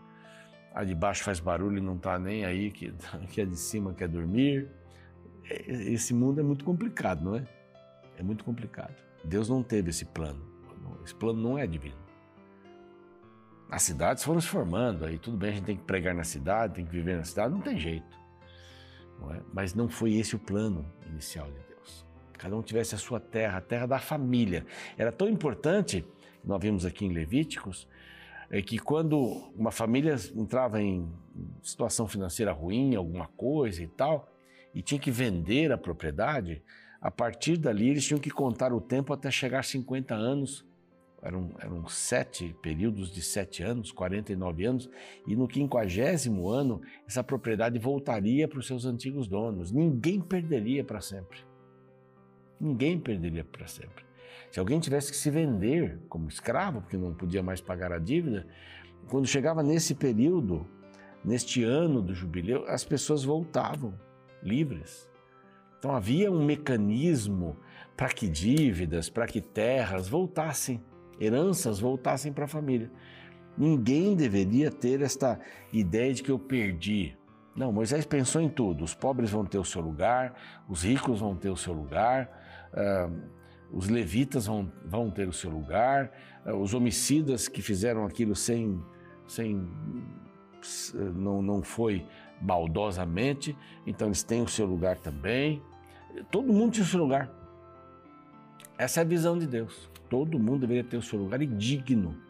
A 0.74 0.84
de 0.84 0.96
baixo 0.96 1.24
faz 1.24 1.40
barulho 1.40 1.78
e 1.78 1.82
não 1.82 1.96
está 1.96 2.18
nem 2.18 2.46
aí, 2.46 2.72
que, 2.72 2.94
que 3.32 3.42
a 3.42 3.46
de 3.46 3.58
cima 3.58 3.94
quer 3.94 4.08
dormir. 4.08 4.70
É, 5.50 5.72
esse 5.92 6.14
mundo 6.14 6.40
é 6.40 6.44
muito 6.44 6.64
complicado, 6.64 7.24
não 7.24 7.36
é? 7.36 7.46
É 8.18 8.24
muito 8.24 8.44
complicado. 8.44 8.96
Deus 9.24 9.50
não 9.50 9.64
teve 9.64 9.90
esse 9.90 10.06
plano. 10.06 10.50
Esse 11.04 11.16
plano 11.16 11.42
não 11.42 11.58
é 11.58 11.66
divino. 11.66 12.00
As 13.72 13.84
cidades 13.84 14.22
foram 14.22 14.42
se 14.42 14.50
formando, 14.50 15.06
aí 15.06 15.18
tudo 15.18 15.38
bem, 15.38 15.51
a 15.51 15.54
gente 15.54 15.63
tem 15.63 15.78
que 15.78 15.84
pregar 15.84 16.13
na 16.13 16.25
cidade, 16.25 16.74
tem 16.74 16.86
que 16.86 16.92
viver 16.92 17.16
na 17.16 17.24
cidade, 17.24 17.54
não 17.54 17.62
tem 17.62 17.80
jeito. 17.80 18.20
Não 19.18 19.34
é? 19.34 19.42
Mas 19.54 19.74
não 19.74 19.88
foi 19.88 20.16
esse 20.16 20.36
o 20.36 20.40
plano 20.40 20.86
inicial 21.10 21.48
de 21.48 21.60
Deus. 21.70 22.06
Cada 22.34 22.54
um 22.58 22.62
tivesse 22.62 22.96
a 22.96 22.98
sua 22.98 23.18
terra, 23.18 23.60
a 23.60 23.62
terra 23.62 23.86
da 23.86 23.98
família. 23.98 24.66
Era 24.98 25.10
tão 25.10 25.30
importante, 25.30 26.06
nós 26.44 26.62
vimos 26.62 26.86
aqui 26.86 27.06
em 27.06 27.13
Levíticos, 27.13 27.88
é 28.50 28.62
que 28.62 28.78
quando 28.78 29.18
uma 29.56 29.72
família 29.72 30.16
entrava 30.36 30.82
em 30.82 31.10
situação 31.63 32.10
financeira 32.10 32.51
ruim, 32.51 32.96
alguma 32.96 33.28
coisa 33.28 33.82
e 33.82 33.88
tal, 33.88 34.30
e 34.75 34.82
tinha 34.82 35.00
que 35.00 35.10
vender 35.10 35.72
a 35.72 35.78
propriedade, 35.78 36.62
a 37.00 37.10
partir 37.10 37.56
dali 37.56 37.90
eles 37.90 38.06
tinham 38.06 38.20
que 38.20 38.30
contar 38.30 38.74
o 38.74 38.82
tempo 38.82 39.13
até 39.13 39.32
chegar 39.32 39.60
a 39.60 39.63
50 39.63 40.13
anos. 40.13 40.66
Eram, 41.22 41.51
eram 41.60 41.88
sete 41.88 42.56
períodos 42.62 43.12
de 43.12 43.22
sete 43.22 43.62
anos, 43.62 43.92
49 43.92 44.66
anos, 44.66 44.90
e 45.28 45.36
no 45.36 45.48
quinquagésimo 45.48 46.50
ano 46.50 46.82
essa 47.08 47.24
propriedade 47.24 47.78
voltaria 47.78 48.48
para 48.48 48.58
os 48.58 48.66
seus 48.66 48.86
antigos 48.86 49.28
donos. 49.28 49.72
Ninguém 49.72 50.20
perderia 50.20 50.84
para 50.84 51.00
sempre. 51.00 51.40
Ninguém 52.60 53.00
perderia 53.00 53.44
para 53.44 53.68
sempre. 53.68 54.04
Se 54.51 54.60
alguém 54.60 54.80
tivesse 54.80 55.12
que 55.12 55.18
se 55.18 55.30
vender 55.30 56.00
como 56.10 56.28
escravo, 56.28 56.82
porque 56.82 56.98
não 56.98 57.13
podia 57.13 57.42
mais 57.42 57.62
pagar 57.62 57.92
a 57.92 58.00
dívida, 58.00 58.48
quando 59.08 59.28
chegava 59.28 59.63
nesse 59.63 59.96
período, 59.96 60.68
neste 61.24 61.63
ano 61.63 62.01
do 62.01 62.13
jubileu, 62.13 62.66
as 62.68 62.84
pessoas 62.84 63.24
voltavam 63.24 63.94
livres. 64.42 65.10
Então 65.78 65.96
havia 65.96 66.32
um 66.32 66.44
mecanismo 66.44 67.58
para 67.96 68.10
que 68.10 68.28
dívidas, 68.28 69.10
para 69.10 69.25
que 69.25 69.42
terras 69.42 70.08
voltassem, 70.08 70.84
heranças 71.22 71.80
voltassem 71.80 72.34
para 72.34 72.46
a 72.46 72.48
família. 72.48 72.92
Ninguém 73.58 74.16
deveria 74.16 74.72
ter 74.72 75.01
esta 75.01 75.40
ideia 75.72 76.13
de 76.13 76.24
que 76.24 76.32
eu 76.32 76.40
perdi. 76.40 77.16
Não, 77.56 77.72
Moisés 77.72 78.06
pensou 78.06 78.42
em 78.42 78.50
tudo. 78.50 78.84
Os 78.84 78.94
pobres 78.94 79.30
vão 79.30 79.46
ter 79.46 79.60
o 79.60 79.66
seu 79.66 79.82
lugar, 79.82 80.34
os 80.68 80.84
ricos 80.84 81.20
vão 81.20 81.36
ter 81.36 81.50
o 81.50 81.58
seu 81.58 81.74
lugar, 81.74 82.30
uh, 82.74 83.22
os 83.72 83.90
levitas 83.90 84.48
vão, 84.48 84.72
vão 84.86 85.12
ter 85.12 85.28
o 85.28 85.34
seu 85.34 85.51
lugar, 85.51 86.12
uh, 86.46 86.56
os 86.56 86.74
homicidas 86.74 87.48
que 87.48 87.62
fizeram 87.62 88.06
aquilo 88.06 88.36
sem, 88.36 88.82
sem 89.28 89.68
não, 91.13 91.42
não 91.42 91.62
foi 91.62 92.06
maldosamente, 92.42 93.56
então 93.86 94.08
eles 94.08 94.24
têm 94.24 94.42
o 94.42 94.48
seu 94.48 94.66
lugar 94.66 94.98
também. 94.98 95.62
Todo 96.32 96.51
mundo 96.51 96.74
tinha 96.74 96.84
o 96.84 96.88
seu 96.88 97.00
lugar. 97.00 97.30
Essa 98.78 99.01
é 99.01 99.04
a 99.04 99.06
visão 99.06 99.38
de 99.38 99.46
Deus. 99.46 99.90
Todo 100.12 100.38
mundo 100.38 100.60
deveria 100.60 100.84
ter 100.84 100.98
o 100.98 101.01
seu 101.01 101.18
lugar 101.18 101.41
e 101.41 101.48
digno. 101.48 102.22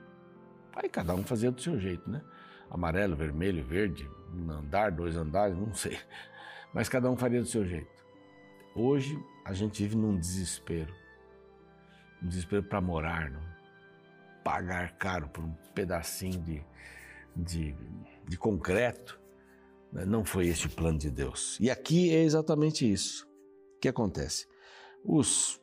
Aí 0.74 0.88
cada 0.88 1.14
um 1.14 1.24
fazia 1.24 1.52
do 1.52 1.62
seu 1.62 1.78
jeito, 1.78 2.10
né? 2.10 2.22
Amarelo, 2.70 3.14
vermelho, 3.14 3.62
verde, 3.62 4.10
um 4.34 4.50
andar, 4.50 4.92
dois 4.92 5.18
andares, 5.18 5.58
não 5.58 5.74
sei. 5.74 5.98
Mas 6.74 6.88
cada 6.88 7.12
um 7.12 7.18
faria 7.18 7.42
do 7.42 7.48
seu 7.48 7.66
jeito. 7.66 7.92
Hoje 8.74 9.22
a 9.44 9.52
gente 9.52 9.84
vive 9.84 9.98
num 9.98 10.18
desespero. 10.18 10.94
Um 12.24 12.28
desespero 12.30 12.64
para 12.64 12.80
morar, 12.80 13.30
não? 13.30 13.52
pagar 14.44 14.98
caro 14.98 15.28
por 15.28 15.44
um 15.44 15.54
pedacinho 15.76 16.40
de, 16.40 16.64
de, 17.36 17.76
de 18.28 18.38
concreto 18.38 19.22
né? 19.92 20.06
Não 20.06 20.24
foi 20.24 20.48
esse 20.48 20.68
o 20.68 20.70
plano 20.70 20.98
de 20.98 21.10
Deus. 21.10 21.58
E 21.60 21.70
aqui 21.70 22.14
é 22.16 22.24
exatamente 22.24 22.90
isso. 22.90 23.28
O 23.76 23.80
que 23.80 23.90
acontece? 23.90 24.48
Os, 25.04 25.61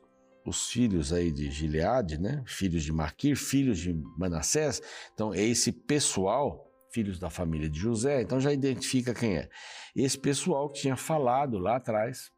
os 0.49 0.69
filhos 0.69 1.13
aí 1.13 1.31
de 1.31 1.49
Gileade, 1.49 2.19
né? 2.19 2.43
filhos 2.45 2.83
de 2.83 2.91
Maquir, 2.91 3.35
filhos 3.35 3.79
de 3.79 3.93
Manassés, 4.17 4.81
então 5.13 5.33
é 5.33 5.41
esse 5.41 5.71
pessoal, 5.71 6.69
filhos 6.91 7.19
da 7.19 7.29
família 7.29 7.69
de 7.69 7.79
José, 7.79 8.21
então 8.21 8.39
já 8.39 8.51
identifica 8.51 9.13
quem 9.13 9.37
é. 9.37 9.49
Esse 9.95 10.17
pessoal 10.17 10.69
que 10.69 10.81
tinha 10.81 10.95
falado 10.95 11.57
lá 11.57 11.75
atrás, 11.77 12.31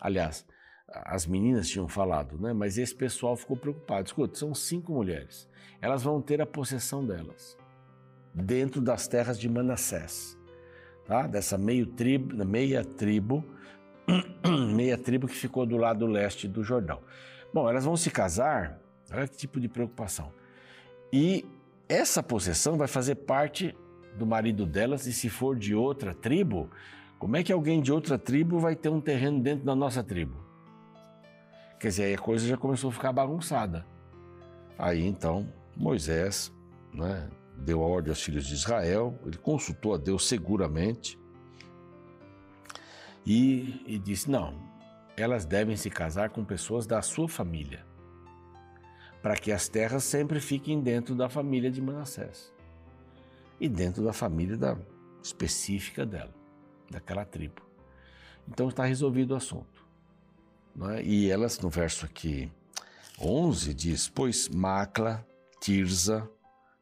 aliás, 0.00 0.46
as 0.88 1.26
meninas 1.26 1.68
tinham 1.68 1.88
falado, 1.88 2.40
né? 2.40 2.52
mas 2.52 2.78
esse 2.78 2.94
pessoal 2.94 3.36
ficou 3.36 3.56
preocupado. 3.56 4.06
Escuta, 4.06 4.38
são 4.38 4.54
cinco 4.54 4.92
mulheres, 4.92 5.48
elas 5.82 6.02
vão 6.02 6.22
ter 6.22 6.40
a 6.40 6.46
possessão 6.46 7.04
delas, 7.04 7.58
dentro 8.34 8.80
das 8.80 9.06
terras 9.06 9.38
de 9.38 9.48
Manassés 9.48 10.38
tá? 11.08 11.26
dessa 11.26 11.58
meio 11.58 11.86
tribo, 11.86 12.44
meia 12.44 12.84
tribo, 12.84 13.42
meia 14.76 14.96
tribo 14.96 15.26
que 15.26 15.34
ficou 15.34 15.66
do 15.66 15.76
lado 15.76 16.06
leste 16.06 16.46
do 16.46 16.62
Jordão. 16.62 17.00
Bom, 17.52 17.68
elas 17.68 17.84
vão 17.84 17.96
se 17.96 18.10
casar, 18.10 18.80
olha 19.10 19.26
que 19.26 19.36
tipo 19.36 19.60
de 19.60 19.68
preocupação. 19.68 20.32
E 21.12 21.44
essa 21.88 22.22
possessão 22.22 22.76
vai 22.76 22.86
fazer 22.86 23.14
parte 23.14 23.74
do 24.16 24.26
marido 24.26 24.66
delas, 24.66 25.06
e 25.06 25.12
se 25.12 25.30
for 25.30 25.56
de 25.56 25.74
outra 25.74 26.14
tribo, 26.14 26.70
como 27.18 27.36
é 27.36 27.42
que 27.42 27.52
alguém 27.52 27.80
de 27.80 27.92
outra 27.92 28.18
tribo 28.18 28.58
vai 28.58 28.76
ter 28.76 28.88
um 28.88 29.00
terreno 29.00 29.40
dentro 29.40 29.64
da 29.64 29.74
nossa 29.74 30.02
tribo? 30.02 30.36
Quer 31.80 31.88
dizer, 31.88 32.04
aí 32.04 32.14
a 32.14 32.18
coisa 32.18 32.46
já 32.46 32.56
começou 32.56 32.90
a 32.90 32.92
ficar 32.92 33.12
bagunçada. 33.12 33.86
Aí 34.76 35.06
então 35.06 35.52
Moisés, 35.76 36.52
né, 36.92 37.28
deu 37.56 37.80
ordem 37.80 38.10
aos 38.10 38.22
filhos 38.22 38.46
de 38.46 38.54
Israel, 38.54 39.18
ele 39.24 39.38
consultou 39.38 39.94
a 39.94 39.96
Deus 39.96 40.26
seguramente 40.28 41.18
e, 43.24 43.82
e 43.86 43.98
disse: 43.98 44.30
não, 44.30 44.67
elas 45.22 45.44
devem 45.44 45.76
se 45.76 45.90
casar 45.90 46.30
com 46.30 46.44
pessoas 46.44 46.86
da 46.86 47.02
sua 47.02 47.28
família, 47.28 47.84
para 49.22 49.36
que 49.36 49.50
as 49.50 49.68
terras 49.68 50.04
sempre 50.04 50.40
fiquem 50.40 50.80
dentro 50.80 51.14
da 51.14 51.28
família 51.28 51.70
de 51.70 51.80
Manassés 51.80 52.52
e 53.60 53.68
dentro 53.68 54.04
da 54.04 54.12
família 54.12 54.56
da, 54.56 54.78
específica 55.22 56.06
dela, 56.06 56.34
daquela 56.90 57.24
tribo. 57.24 57.62
Então 58.46 58.68
está 58.68 58.84
resolvido 58.84 59.32
o 59.32 59.36
assunto. 59.36 59.86
É? 60.94 61.02
E 61.02 61.30
elas, 61.30 61.58
no 61.58 61.68
verso 61.68 62.06
aqui 62.06 62.50
11, 63.20 63.74
diz: 63.74 64.08
Pois 64.08 64.48
Macla, 64.48 65.26
Tirza, 65.60 66.30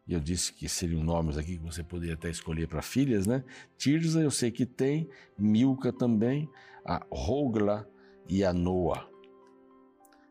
e 0.07 0.13
eu 0.13 0.21
disse 0.21 0.53
que 0.53 0.69
seriam 0.69 1.03
nomes 1.03 1.39
aqui 1.39 1.57
que 1.57 1.65
você 1.65 1.83
poderia 1.83 2.15
até 2.15 2.31
escolher 2.31 2.69
para 2.69 2.83
filhas, 2.83 3.27
né? 3.27 3.43
Tirza 3.77 4.21
eu 4.21 4.31
sei 4.31 4.51
que 4.51 4.67
tem, 4.67 5.09
Milca 5.37 5.93
também, 5.93 6.49
a 6.85 7.05
Rogla 7.11 7.89
e 8.29 8.45
a 8.45 8.53
Noa. 8.53 9.09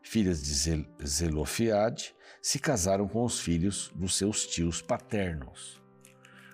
filhas 0.02 0.42
de 0.42 0.86
Zelofiade, 1.04 2.14
se 2.40 2.60
casaram 2.60 3.08
com 3.08 3.24
os 3.24 3.40
filhos 3.40 3.90
dos 3.94 4.14
seus 4.14 4.46
tios 4.46 4.80
paternos. 4.80 5.82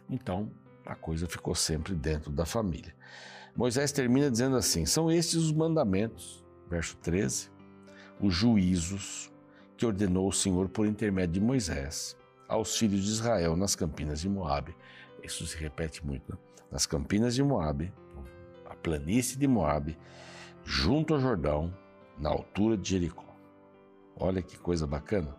Então, 0.08 0.50
a 0.86 0.94
coisa 0.94 1.26
ficou 1.28 1.54
sempre 1.54 1.94
dentro 1.94 2.30
da 2.30 2.46
família. 2.46 2.94
Moisés 3.54 3.92
termina 3.92 4.30
dizendo 4.30 4.56
assim: 4.56 4.86
são 4.86 5.10
estes 5.10 5.36
os 5.36 5.52
mandamentos, 5.52 6.42
verso 6.68 6.96
13, 6.96 7.50
os 8.20 8.34
juízos 8.34 9.30
que 9.76 9.84
ordenou 9.84 10.28
o 10.28 10.32
Senhor 10.32 10.68
por 10.68 10.86
intermédio 10.86 11.34
de 11.34 11.40
Moisés 11.40 12.16
aos 12.48 12.76
filhos 12.76 13.04
de 13.04 13.10
Israel 13.10 13.56
nas 13.56 13.74
campinas 13.74 14.20
de 14.20 14.28
Moabe. 14.28 14.76
Isso 15.22 15.46
se 15.46 15.56
repete 15.56 16.04
muito, 16.04 16.32
né? 16.32 16.38
nas 16.70 16.86
campinas 16.86 17.34
de 17.34 17.42
Moabe, 17.42 17.92
a 18.66 18.74
planície 18.74 19.38
de 19.38 19.46
Moabe, 19.46 19.98
junto 20.64 21.14
ao 21.14 21.20
Jordão, 21.20 21.72
na 22.18 22.28
altura 22.30 22.76
de 22.76 22.90
Jericó. 22.90 23.24
Olha 24.16 24.42
que 24.42 24.58
coisa 24.58 24.86
bacana. 24.86 25.36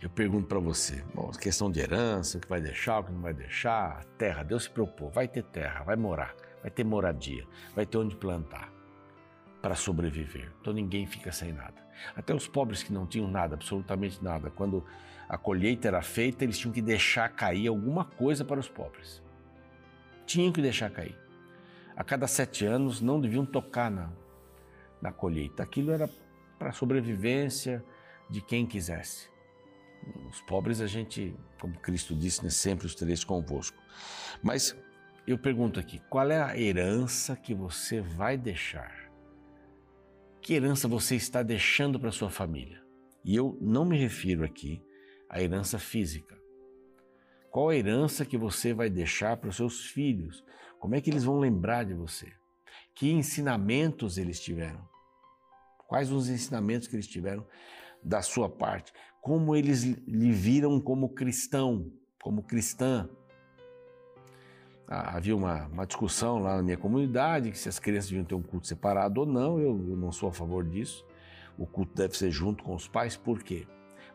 Eu 0.00 0.08
pergunto 0.08 0.46
para 0.46 0.60
você, 0.60 1.02
bom, 1.12 1.28
questão 1.32 1.70
de 1.70 1.80
herança, 1.80 2.38
o 2.38 2.40
que 2.40 2.48
vai 2.48 2.60
deixar, 2.60 3.00
o 3.00 3.04
que 3.04 3.12
não 3.12 3.20
vai 3.20 3.34
deixar, 3.34 4.04
terra, 4.16 4.44
Deus 4.44 4.64
se 4.64 4.70
propôs, 4.70 5.12
vai 5.12 5.26
ter 5.26 5.42
terra, 5.42 5.82
vai 5.82 5.96
morar, 5.96 6.36
vai 6.62 6.70
ter 6.70 6.84
moradia, 6.84 7.44
vai 7.74 7.84
ter 7.84 7.98
onde 7.98 8.14
plantar 8.14 8.72
para 9.60 9.74
sobreviver. 9.74 10.52
Então 10.60 10.72
ninguém 10.72 11.04
fica 11.04 11.32
sem 11.32 11.52
nada. 11.52 11.84
Até 12.14 12.32
os 12.32 12.46
pobres 12.46 12.80
que 12.80 12.92
não 12.92 13.06
tinham 13.06 13.28
nada, 13.28 13.56
absolutamente 13.56 14.22
nada, 14.22 14.50
quando 14.50 14.84
a 15.28 15.36
colheita 15.36 15.88
era 15.88 16.00
feita, 16.00 16.44
eles 16.44 16.58
tinham 16.58 16.72
que 16.72 16.80
deixar 16.80 17.28
cair 17.30 17.66
alguma 17.66 18.04
coisa 18.04 18.44
para 18.44 18.60
os 18.60 18.68
pobres. 18.68 19.20
Tinham 20.24 20.52
que 20.52 20.62
deixar 20.62 20.90
cair. 20.90 21.18
A 21.98 22.04
cada 22.04 22.28
sete 22.28 22.64
anos 22.64 23.00
não 23.00 23.20
deviam 23.20 23.44
tocar 23.44 23.90
na, 23.90 24.12
na 25.02 25.10
colheita. 25.10 25.64
Aquilo 25.64 25.90
era 25.90 26.08
para 26.56 26.68
a 26.68 26.72
sobrevivência 26.72 27.84
de 28.30 28.40
quem 28.40 28.64
quisesse. 28.64 29.28
Os 30.30 30.40
pobres 30.42 30.80
a 30.80 30.86
gente, 30.86 31.34
como 31.60 31.76
Cristo 31.80 32.14
disse, 32.14 32.44
né, 32.44 32.50
sempre 32.50 32.86
os 32.86 32.94
tereis 32.94 33.24
convosco. 33.24 33.76
Mas 34.40 34.76
eu 35.26 35.36
pergunto 35.36 35.80
aqui, 35.80 36.00
qual 36.08 36.30
é 36.30 36.40
a 36.40 36.56
herança 36.56 37.34
que 37.34 37.52
você 37.52 38.00
vai 38.00 38.38
deixar? 38.38 39.10
Que 40.40 40.54
herança 40.54 40.86
você 40.86 41.16
está 41.16 41.42
deixando 41.42 41.98
para 41.98 42.12
sua 42.12 42.30
família? 42.30 42.80
E 43.24 43.34
eu 43.34 43.58
não 43.60 43.84
me 43.84 43.98
refiro 43.98 44.44
aqui 44.44 44.80
à 45.28 45.42
herança 45.42 45.80
física. 45.80 46.38
Qual 47.50 47.70
a 47.70 47.76
herança 47.76 48.24
que 48.24 48.38
você 48.38 48.72
vai 48.72 48.88
deixar 48.88 49.36
para 49.36 49.50
os 49.50 49.56
seus 49.56 49.86
filhos? 49.86 50.44
Como 50.78 50.94
é 50.94 51.00
que 51.00 51.10
eles 51.10 51.24
vão 51.24 51.38
lembrar 51.38 51.84
de 51.84 51.94
você? 51.94 52.32
Que 52.94 53.10
ensinamentos 53.10 54.18
eles 54.18 54.40
tiveram? 54.40 54.86
Quais 55.86 56.10
os 56.10 56.28
ensinamentos 56.28 56.86
que 56.86 56.96
eles 56.96 57.06
tiveram 57.06 57.46
da 58.02 58.22
sua 58.22 58.48
parte? 58.48 58.92
Como 59.20 59.56
eles 59.56 59.82
lhe 59.82 60.32
viram 60.32 60.80
como 60.80 61.08
cristão, 61.08 61.90
como 62.22 62.42
cristã? 62.42 63.08
Ah, 64.86 65.16
havia 65.16 65.36
uma, 65.36 65.66
uma, 65.66 65.86
discussão 65.86 66.38
lá 66.38 66.56
na 66.56 66.62
minha 66.62 66.78
comunidade 66.78 67.50
que 67.50 67.58
se 67.58 67.68
as 67.68 67.78
crianças 67.78 68.08
deviam 68.08 68.24
ter 68.24 68.34
um 68.34 68.42
culto 68.42 68.66
separado 68.66 69.20
ou 69.20 69.26
não. 69.26 69.58
Eu, 69.58 69.72
eu 69.88 69.96
não 69.96 70.10
sou 70.10 70.28
a 70.28 70.32
favor 70.32 70.64
disso. 70.64 71.04
O 71.58 71.66
culto 71.66 71.94
deve 71.94 72.16
ser 72.16 72.30
junto 72.30 72.64
com 72.64 72.74
os 72.74 72.88
pais. 72.88 73.16
Por 73.16 73.42
quê? 73.42 73.66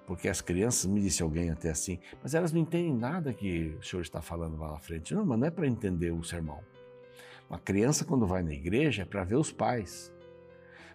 Porque 0.05 0.27
as 0.27 0.41
crianças, 0.41 0.85
me 0.85 1.01
disse 1.01 1.23
alguém 1.23 1.49
até 1.49 1.69
assim, 1.69 1.99
mas 2.21 2.35
elas 2.35 2.51
não 2.51 2.59
entendem 2.59 2.93
nada 2.93 3.33
que 3.33 3.75
o 3.79 3.83
senhor 3.83 4.01
está 4.01 4.21
falando 4.21 4.57
lá 4.57 4.71
na 4.71 4.79
frente. 4.79 5.13
Não, 5.15 5.25
mas 5.25 5.39
não 5.39 5.47
é 5.47 5.51
para 5.51 5.67
entender 5.67 6.11
o 6.11 6.23
sermão. 6.23 6.59
Uma 7.49 7.59
criança, 7.59 8.03
quando 8.03 8.27
vai 8.27 8.43
na 8.43 8.53
igreja, 8.53 9.03
é 9.03 9.05
para 9.05 9.23
ver 9.23 9.35
os 9.35 9.51
pais 9.51 10.13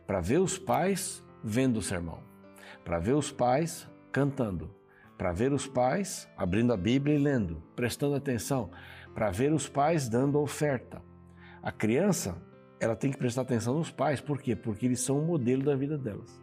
para 0.09 0.23
ver 0.23 0.39
os 0.39 0.57
pais 0.57 1.23
vendo 1.45 1.77
o 1.77 1.83
sermão, 1.83 2.21
para 2.83 2.99
ver 2.99 3.13
os 3.13 3.31
pais 3.31 3.87
cantando, 4.11 4.75
para 5.19 5.33
ver 5.33 5.53
os 5.53 5.67
pais 5.67 6.27
abrindo 6.35 6.73
a 6.73 6.79
Bíblia 6.79 7.15
e 7.15 7.19
lendo, 7.19 7.63
prestando 7.77 8.15
atenção, 8.15 8.71
para 9.15 9.31
ver 9.31 9.53
os 9.53 9.69
pais 9.69 10.09
dando 10.09 10.41
oferta. 10.41 11.03
A 11.63 11.71
criança, 11.71 12.41
ela 12.81 12.97
tem 12.97 13.11
que 13.11 13.19
prestar 13.19 13.43
atenção 13.43 13.75
nos 13.75 13.91
pais, 13.91 14.19
por 14.19 14.41
quê? 14.41 14.57
Porque 14.57 14.87
eles 14.87 15.01
são 15.01 15.19
o 15.19 15.27
modelo 15.27 15.63
da 15.63 15.77
vida 15.77 15.99
delas. 15.99 16.43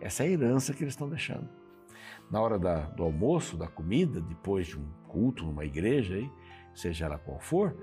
Essa 0.00 0.22
é 0.22 0.28
a 0.28 0.30
herança 0.30 0.72
que 0.72 0.84
eles 0.84 0.92
estão 0.92 1.08
deixando. 1.08 1.48
Na 2.30 2.40
hora 2.40 2.58
da, 2.58 2.82
do 2.90 3.02
almoço, 3.02 3.56
da 3.56 3.66
comida, 3.66 4.20
depois 4.20 4.68
de 4.68 4.78
um 4.78 4.86
culto 5.08 5.44
numa 5.44 5.64
igreja, 5.64 6.14
aí, 6.14 6.30
seja 6.74 7.06
ela 7.06 7.18
qual 7.18 7.40
for, 7.40 7.76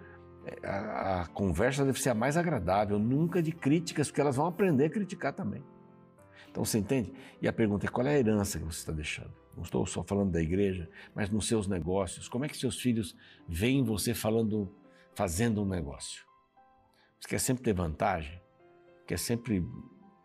a, 0.64 1.22
a, 1.22 1.28
conversa 1.28 1.84
deve 1.84 2.00
ser 2.02 2.12
a 2.12 2.14
mais 2.14 2.38
agradável, 2.38 2.98
nunca 2.98 3.42
de 3.42 3.52
críticas, 3.52 4.08
porque 4.08 4.22
elas 4.22 4.36
vão 4.36 4.46
aprender 4.46 4.86
a 4.86 4.90
criticar 4.90 5.34
também. 5.34 5.64
Então 6.50 6.64
você 6.64 6.80
entende? 6.80 7.14
E 7.42 7.48
a 7.48 7.54
pergunta 7.54 7.86
é: 7.86 7.90
qual 7.90 8.08
é 8.08 8.16
a 8.16 8.20
herança 8.20 8.58
que 8.58 8.66
você 8.66 8.80
está 8.80 8.92
deixando? 8.92 9.34
Não 9.56 9.64
estou 9.64 9.86
só 9.86 10.04
falando 10.04 10.32
da 10.32 10.42
igreja, 10.42 10.90
mas 11.14 11.30
nos 11.30 11.48
seus 11.48 11.68
negócios. 11.68 12.28
Como 12.28 12.46
é 12.46 12.48
que 12.48 12.56
seus 12.58 12.80
filhos 12.80 13.16
veem 13.48 13.84
você 13.84 14.14
falando, 14.14 14.72
fazendo 15.16 15.62
um 15.62 15.68
negócio? 15.68 16.24
Você 17.20 17.28
quer 17.28 17.40
sempre 17.40 17.64
ter 17.64 17.74
vantagem? 17.74 18.40
Quer 19.06 19.18
sempre 19.18 19.66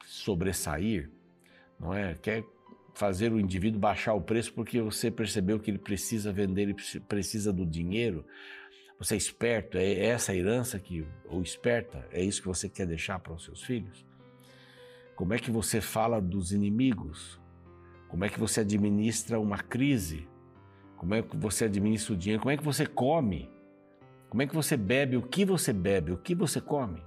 sobressair? 0.04 1.11
Não 1.78 1.94
é? 1.94 2.14
Quer 2.14 2.44
fazer 2.94 3.33
o 3.33 3.40
indivíduo 3.40 3.81
baixar 3.81 4.14
o 4.14 4.20
preço 4.20 4.52
porque 4.52 4.81
você 4.81 5.11
percebeu 5.11 5.59
que 5.59 5.70
ele 5.70 5.78
precisa 5.78 6.33
vender, 6.33 6.62
ele 6.62 6.76
precisa 7.09 7.52
do 7.52 7.64
dinheiro? 7.64 8.24
Você 8.98 9.14
é 9.14 9.16
esperto, 9.16 9.78
é 9.78 10.07
essa 10.07 10.33
a 10.33 10.37
herança 10.37 10.78
que, 10.78 11.07
ou 11.24 11.42
esperta, 11.42 12.07
é 12.12 12.22
isso 12.22 12.40
que 12.40 12.48
você 12.48 12.68
quer 12.68 12.87
deixar 12.87 13.18
para 13.18 13.33
os 13.33 13.44
seus 13.44 13.62
filhos? 13.62 14.07
Como 15.16 15.35
é 15.35 15.38
que 15.38 15.50
você 15.50 15.81
fala 15.81 16.20
dos 16.20 16.52
inimigos? 16.52 17.40
Como 18.09 18.24
é 18.24 18.28
que 18.28 18.38
você 18.38 18.61
administra 18.61 19.40
uma 19.40 19.59
crise? 19.59 20.28
Como 20.96 21.14
é 21.14 21.22
que 21.22 21.37
você 21.37 21.64
administra 21.64 22.14
o 22.14 22.16
dinheiro? 22.16 22.42
Como 22.42 22.52
é 22.52 22.57
que 22.57 22.64
você 22.64 22.87
come? 22.87 23.50
Como 24.28 24.42
é 24.42 24.46
que 24.46 24.55
você 24.55 24.76
bebe? 24.76 25.16
O 25.16 25.22
que 25.22 25.44
você 25.44 25.72
bebe? 25.72 26.12
O 26.12 26.16
que 26.16 26.35
você 26.35 26.61
come? 26.61 27.02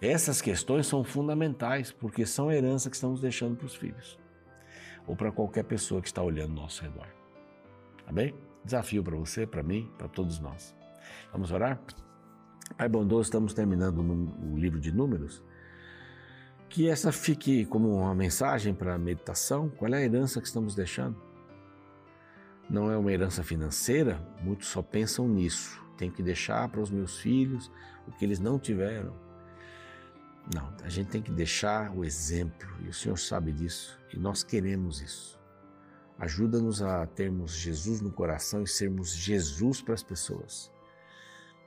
Essas 0.00 0.40
questões 0.40 0.86
são 0.86 1.02
fundamentais 1.02 1.90
porque 1.90 2.26
são 2.26 2.48
a 2.48 2.54
herança 2.54 2.90
que 2.90 2.96
estamos 2.96 3.20
deixando 3.20 3.56
para 3.56 3.66
os 3.66 3.74
filhos 3.74 4.18
ou 5.06 5.14
para 5.16 5.32
qualquer 5.32 5.64
pessoa 5.64 6.00
que 6.00 6.08
está 6.08 6.22
olhando 6.22 6.52
ao 6.52 6.62
nosso 6.62 6.82
redor. 6.82 7.08
Tá 8.04 8.12
bem? 8.12 8.34
Desafio 8.64 9.02
para 9.02 9.16
você, 9.16 9.46
para 9.46 9.62
mim, 9.62 9.90
para 9.98 10.08
todos 10.08 10.38
nós. 10.38 10.74
Vamos 11.32 11.50
orar? 11.52 11.80
Pai 12.76 12.88
bondoso, 12.88 13.22
estamos 13.22 13.52
terminando 13.52 13.98
o 13.98 14.56
livro 14.56 14.80
de 14.80 14.90
Números. 14.90 15.42
Que 16.68 16.88
essa 16.88 17.12
fique 17.12 17.66
como 17.66 17.94
uma 17.94 18.14
mensagem 18.14 18.74
para 18.74 18.94
a 18.94 18.98
meditação. 18.98 19.68
Qual 19.68 19.92
é 19.92 19.98
a 19.98 20.02
herança 20.02 20.40
que 20.40 20.46
estamos 20.46 20.74
deixando? 20.74 21.16
Não 22.68 22.90
é 22.90 22.96
uma 22.96 23.12
herança 23.12 23.44
financeira? 23.44 24.20
Muitos 24.42 24.68
só 24.68 24.82
pensam 24.82 25.28
nisso. 25.28 25.80
Tenho 25.96 26.10
que 26.10 26.22
deixar 26.22 26.68
para 26.68 26.80
os 26.80 26.90
meus 26.90 27.18
filhos 27.18 27.70
o 28.08 28.12
que 28.12 28.24
eles 28.24 28.40
não 28.40 28.58
tiveram. 28.58 29.14
Não, 30.52 30.74
a 30.82 30.88
gente 30.88 31.10
tem 31.10 31.22
que 31.22 31.30
deixar 31.30 31.90
o 31.96 32.04
exemplo 32.04 32.68
e 32.84 32.88
o 32.88 32.92
Senhor 32.92 33.16
sabe 33.16 33.52
disso 33.52 33.98
e 34.12 34.18
nós 34.18 34.42
queremos 34.42 35.00
isso. 35.00 35.40
Ajuda-nos 36.18 36.82
a 36.82 37.06
termos 37.06 37.52
Jesus 37.52 38.00
no 38.00 38.12
coração 38.12 38.62
e 38.62 38.68
sermos 38.68 39.14
Jesus 39.14 39.80
para 39.80 39.94
as 39.94 40.02
pessoas. 40.02 40.70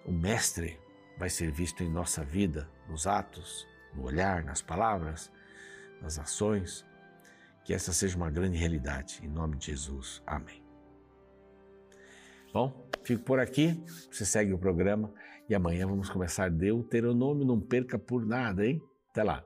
O 0.06 0.12
Mestre 0.12 0.80
vai 1.18 1.30
ser 1.30 1.52
visto 1.52 1.84
em 1.84 1.90
nossa 1.90 2.24
vida, 2.24 2.70
nos 2.88 3.08
atos, 3.08 3.68
no 3.94 4.04
olhar, 4.04 4.44
nas 4.44 4.62
palavras, 4.62 5.32
nas 6.02 6.18
ações. 6.18 6.86
Que 7.66 7.74
essa 7.74 7.92
seja 7.92 8.16
uma 8.16 8.30
grande 8.30 8.58
realidade. 8.58 9.20
Em 9.22 9.28
nome 9.28 9.58
de 9.58 9.66
Jesus. 9.68 10.22
Amém. 10.26 10.64
Bom, 12.54 12.90
fico 13.04 13.24
por 13.24 13.40
aqui. 13.40 13.84
Você 14.10 14.26
segue 14.26 14.54
o 14.54 14.58
programa 14.58 15.14
e 15.50 15.56
amanhã 15.56 15.88
vamos 15.88 16.10
começar 16.10 16.50
Deuteronômio. 16.50 17.46
Não 17.46 17.60
perca 17.60 17.98
por 17.98 18.26
nada, 18.26 18.66
hein? 18.66 18.82
Até 19.12 19.24
lá. 19.24 19.44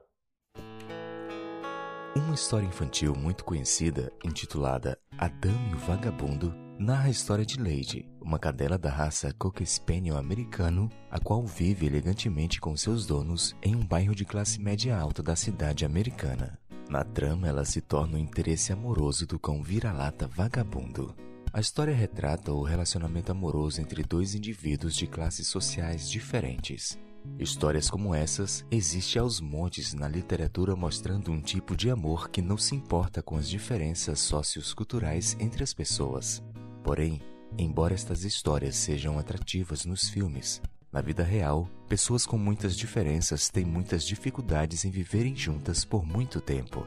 Uma 2.15 2.35
história 2.35 2.65
infantil 2.65 3.15
muito 3.15 3.45
conhecida, 3.45 4.11
intitulada 4.23 4.97
Adão 5.17 5.55
e 5.71 5.75
o 5.75 5.77
Vagabundo, 5.77 6.53
narra 6.77 7.05
a 7.05 7.09
história 7.09 7.45
de 7.45 7.57
Lady, 7.57 8.09
uma 8.19 8.37
cadela 8.37 8.77
da 8.77 8.89
raça 8.89 9.33
Cocker 9.37 9.65
Spaniel 9.65 10.17
americano, 10.17 10.89
a 11.09 11.19
qual 11.19 11.45
vive 11.45 11.85
elegantemente 11.85 12.59
com 12.59 12.75
seus 12.75 13.05
donos 13.05 13.55
em 13.61 13.75
um 13.75 13.85
bairro 13.85 14.13
de 14.13 14.25
classe 14.25 14.59
média 14.59 14.97
alta 14.97 15.23
da 15.23 15.35
cidade 15.35 15.85
americana. 15.85 16.59
Na 16.89 17.05
trama, 17.05 17.47
ela 17.47 17.63
se 17.63 17.79
torna 17.79 18.15
o 18.15 18.19
interesse 18.19 18.73
amoroso 18.73 19.25
do 19.25 19.39
cão 19.39 19.63
vira-lata 19.63 20.27
vagabundo. 20.27 21.15
A 21.53 21.59
história 21.59 21.93
retrata 21.93 22.53
o 22.53 22.63
relacionamento 22.63 23.31
amoroso 23.31 23.81
entre 23.81 24.03
dois 24.03 24.35
indivíduos 24.35 24.95
de 24.95 25.05
classes 25.05 25.47
sociais 25.47 26.09
diferentes, 26.09 26.97
Histórias 27.39 27.89
como 27.89 28.13
essas 28.13 28.65
existem 28.71 29.21
aos 29.21 29.39
montes 29.39 29.93
na 29.93 30.07
literatura 30.07 30.75
mostrando 30.75 31.31
um 31.31 31.41
tipo 31.41 31.75
de 31.75 31.89
amor 31.89 32.29
que 32.29 32.41
não 32.41 32.57
se 32.57 32.75
importa 32.75 33.21
com 33.21 33.35
as 33.35 33.47
diferenças 33.47 34.19
socioculturais 34.19 35.35
entre 35.39 35.63
as 35.63 35.73
pessoas. 35.73 36.43
Porém, 36.83 37.21
embora 37.57 37.93
estas 37.93 38.23
histórias 38.23 38.75
sejam 38.75 39.19
atrativas 39.19 39.85
nos 39.85 40.09
filmes, 40.09 40.61
Na 40.93 40.99
vida 40.99 41.23
real, 41.23 41.69
pessoas 41.87 42.25
com 42.25 42.37
muitas 42.37 42.75
diferenças 42.75 43.47
têm 43.47 43.63
muitas 43.63 44.05
dificuldades 44.05 44.83
em 44.83 44.91
viverem 44.91 45.33
juntas 45.33 45.85
por 45.85 46.05
muito 46.05 46.41
tempo. 46.41 46.85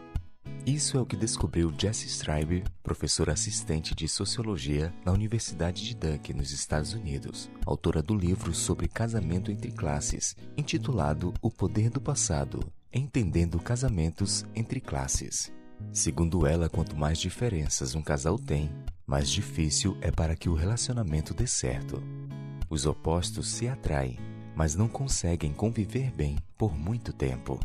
Isso 0.66 0.96
é 0.96 1.00
o 1.00 1.06
que 1.06 1.16
descobriu 1.16 1.72
Jessie 1.78 2.08
Strybe, 2.08 2.64
professora 2.82 3.32
assistente 3.32 3.94
de 3.94 4.08
sociologia 4.08 4.94
na 5.04 5.12
Universidade 5.12 5.84
de 5.84 5.94
Duke, 5.94 6.32
nos 6.32 6.52
Estados 6.52 6.94
Unidos, 6.94 7.50
autora 7.66 8.02
do 8.02 8.14
livro 8.14 8.54
sobre 8.54 8.88
casamento 8.88 9.50
entre 9.50 9.70
classes, 9.70 10.34
intitulado 10.56 11.34
O 11.42 11.50
Poder 11.50 11.90
do 11.90 12.00
Passado 12.00 12.60
Entendendo 12.96 13.58
Casamentos 13.58 14.46
entre 14.54 14.80
Classes. 14.80 15.52
Segundo 15.92 16.46
ela, 16.46 16.68
quanto 16.68 16.96
mais 16.96 17.18
diferenças 17.18 17.96
um 17.96 18.00
casal 18.00 18.38
tem, 18.38 18.70
mais 19.04 19.28
difícil 19.28 19.98
é 20.00 20.12
para 20.12 20.36
que 20.36 20.48
o 20.48 20.54
relacionamento 20.54 21.34
dê 21.34 21.44
certo. 21.44 22.00
Os 22.70 22.86
opostos 22.86 23.48
se 23.48 23.66
atraem, 23.66 24.16
mas 24.54 24.76
não 24.76 24.86
conseguem 24.86 25.52
conviver 25.52 26.12
bem 26.12 26.38
por 26.56 26.78
muito 26.78 27.12
tempo. 27.12 27.58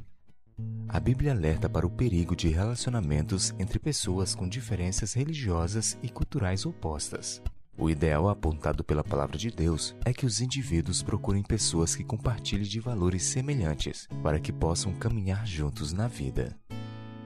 A 0.91 0.99
Bíblia 0.99 1.31
alerta 1.31 1.69
para 1.69 1.85
o 1.85 1.89
perigo 1.89 2.35
de 2.35 2.49
relacionamentos 2.49 3.53
entre 3.59 3.77
pessoas 3.77 4.33
com 4.33 4.49
diferenças 4.49 5.13
religiosas 5.13 5.95
e 6.01 6.09
culturais 6.09 6.65
opostas. 6.65 7.41
O 7.77 7.89
ideal 7.89 8.27
apontado 8.27 8.83
pela 8.83 9.03
palavra 9.03 9.37
de 9.37 9.51
Deus 9.51 9.95
é 10.03 10.11
que 10.11 10.25
os 10.25 10.41
indivíduos 10.41 11.03
procurem 11.03 11.43
pessoas 11.43 11.95
que 11.95 12.03
compartilhem 12.03 12.67
de 12.67 12.79
valores 12.79 13.23
semelhantes 13.23 14.07
para 14.23 14.39
que 14.39 14.51
possam 14.51 14.91
caminhar 14.93 15.45
juntos 15.45 15.93
na 15.93 16.07
vida. 16.07 16.57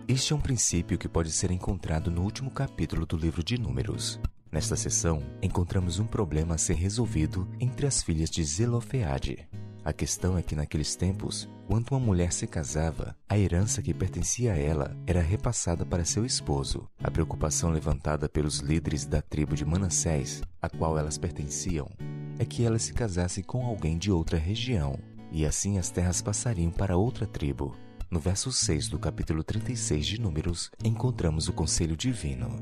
Este 0.07 0.33
é 0.33 0.35
um 0.35 0.41
princípio 0.41 0.97
que 0.97 1.07
pode 1.07 1.31
ser 1.31 1.49
encontrado 1.49 2.11
no 2.11 2.21
último 2.21 2.51
capítulo 2.51 3.05
do 3.05 3.15
livro 3.15 3.41
de 3.41 3.57
Números. 3.57 4.19
Nesta 4.51 4.75
sessão, 4.75 5.23
encontramos 5.41 5.99
um 5.99 6.05
problema 6.05 6.55
a 6.55 6.57
ser 6.59 6.75
resolvido 6.75 7.47
entre 7.59 7.87
as 7.87 8.03
filhas 8.03 8.29
de 8.29 8.43
Zelofeade, 8.43 9.47
a 9.85 9.91
questão 9.91 10.37
é 10.37 10.41
que 10.41 10.55
naqueles 10.55 10.95
tempos, 10.95 11.49
quando 11.73 11.89
uma 11.89 11.99
mulher 11.99 12.31
se 12.31 12.45
casava, 12.45 13.15
a 13.27 13.35
herança 13.35 13.81
que 13.81 13.95
pertencia 13.95 14.53
a 14.53 14.55
ela 14.55 14.95
era 15.07 15.19
repassada 15.19 15.83
para 15.83 16.05
seu 16.05 16.23
esposo. 16.23 16.87
A 17.03 17.09
preocupação 17.09 17.71
levantada 17.71 18.29
pelos 18.29 18.59
líderes 18.59 19.07
da 19.07 19.23
tribo 19.23 19.55
de 19.55 19.65
Manassés, 19.65 20.43
a 20.61 20.69
qual 20.69 20.99
elas 20.99 21.17
pertenciam, 21.17 21.89
é 22.37 22.45
que 22.45 22.63
ela 22.63 22.77
se 22.77 22.93
casasse 22.93 23.41
com 23.41 23.65
alguém 23.65 23.97
de 23.97 24.11
outra 24.11 24.37
região, 24.37 24.99
e 25.31 25.47
assim 25.47 25.79
as 25.79 25.89
terras 25.89 26.21
passariam 26.21 26.69
para 26.69 26.95
outra 26.95 27.25
tribo. 27.25 27.75
No 28.07 28.19
verso 28.19 28.51
6 28.51 28.89
do 28.89 28.99
capítulo 28.99 29.43
36 29.43 30.05
de 30.05 30.21
Números, 30.21 30.69
encontramos 30.83 31.47
o 31.47 31.53
conselho 31.53 31.97
divino. 31.97 32.55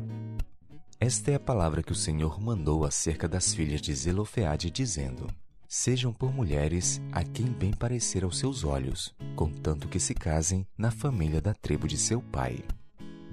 Esta 0.98 1.32
é 1.32 1.36
a 1.36 1.40
palavra 1.40 1.84
que 1.84 1.92
o 1.92 1.96
Senhor 1.96 2.40
mandou 2.40 2.86
acerca 2.86 3.28
das 3.28 3.54
filhas 3.54 3.82
de 3.82 3.94
Zelofeade, 3.94 4.72
dizendo: 4.72 5.28
sejam 5.74 6.12
por 6.12 6.34
mulheres 6.34 7.02
a 7.14 7.24
quem 7.24 7.46
bem 7.46 7.72
parecer 7.72 8.26
aos 8.26 8.38
seus 8.38 8.66
olhos, 8.66 9.16
contanto 9.38 9.88
que 9.88 10.02
se 10.02 10.14
casem 10.14 10.68
na 10.78 10.92
família 10.92 11.40
da 11.40 11.54
tribo 11.54 11.88
de 11.88 11.98
seu 11.98 12.22
pai. 12.22 12.60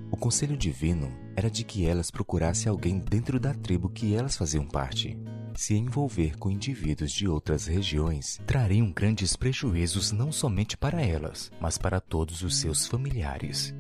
O 0.08 0.16
conselho 0.16 0.56
divino 0.56 1.12
era 1.34 1.50
de 1.50 1.64
que 1.64 1.84
elas 1.84 2.12
procurassem 2.12 2.70
alguém 2.70 3.00
dentro 3.00 3.40
da 3.40 3.52
tribo 3.52 3.88
que 3.88 4.14
elas 4.14 4.36
faziam 4.36 4.64
parte. 4.64 5.18
Se 5.56 5.74
envolver 5.74 6.38
com 6.38 6.48
indivíduos 6.48 7.10
de 7.10 7.26
outras 7.26 7.66
regiões 7.66 8.38
trariam 8.46 8.92
grandes 8.92 9.34
prejuízos 9.34 10.12
não 10.12 10.30
somente 10.30 10.76
para 10.76 11.02
elas, 11.02 11.50
mas 11.60 11.76
para 11.76 12.00
todos 12.00 12.44
os 12.44 12.56
seus 12.56 12.86
familiares. 12.86 13.74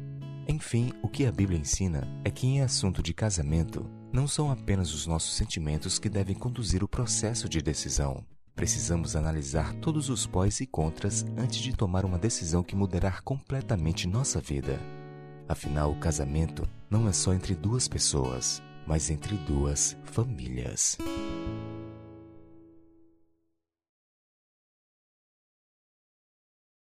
Enfim, 0.48 0.92
o 1.00 1.08
que 1.08 1.26
a 1.26 1.30
Bíblia 1.30 1.60
ensina 1.60 2.08
é 2.24 2.30
que 2.30 2.48
em 2.48 2.60
assunto 2.60 3.04
de 3.04 3.14
casamento, 3.14 3.88
não 4.12 4.26
são 4.26 4.50
apenas 4.50 4.92
os 4.92 5.06
nossos 5.06 5.36
sentimentos 5.36 5.96
que 6.00 6.08
devem 6.08 6.34
conduzir 6.34 6.82
o 6.82 6.88
processo 6.88 7.48
de 7.48 7.62
decisão, 7.62 8.24
Precisamos 8.58 9.14
analisar 9.14 9.72
todos 9.74 10.10
os 10.10 10.26
pós 10.26 10.58
e 10.60 10.66
contras 10.66 11.24
antes 11.36 11.60
de 11.60 11.72
tomar 11.72 12.04
uma 12.04 12.18
decisão 12.18 12.60
que 12.60 12.74
mudará 12.74 13.20
completamente 13.22 14.08
nossa 14.08 14.40
vida. 14.40 14.80
Afinal, 15.48 15.92
o 15.92 16.00
casamento 16.00 16.68
não 16.90 17.08
é 17.08 17.12
só 17.12 17.32
entre 17.32 17.54
duas 17.54 17.86
pessoas, 17.86 18.60
mas 18.84 19.10
entre 19.10 19.36
duas 19.36 19.96
famílias. 20.06 20.98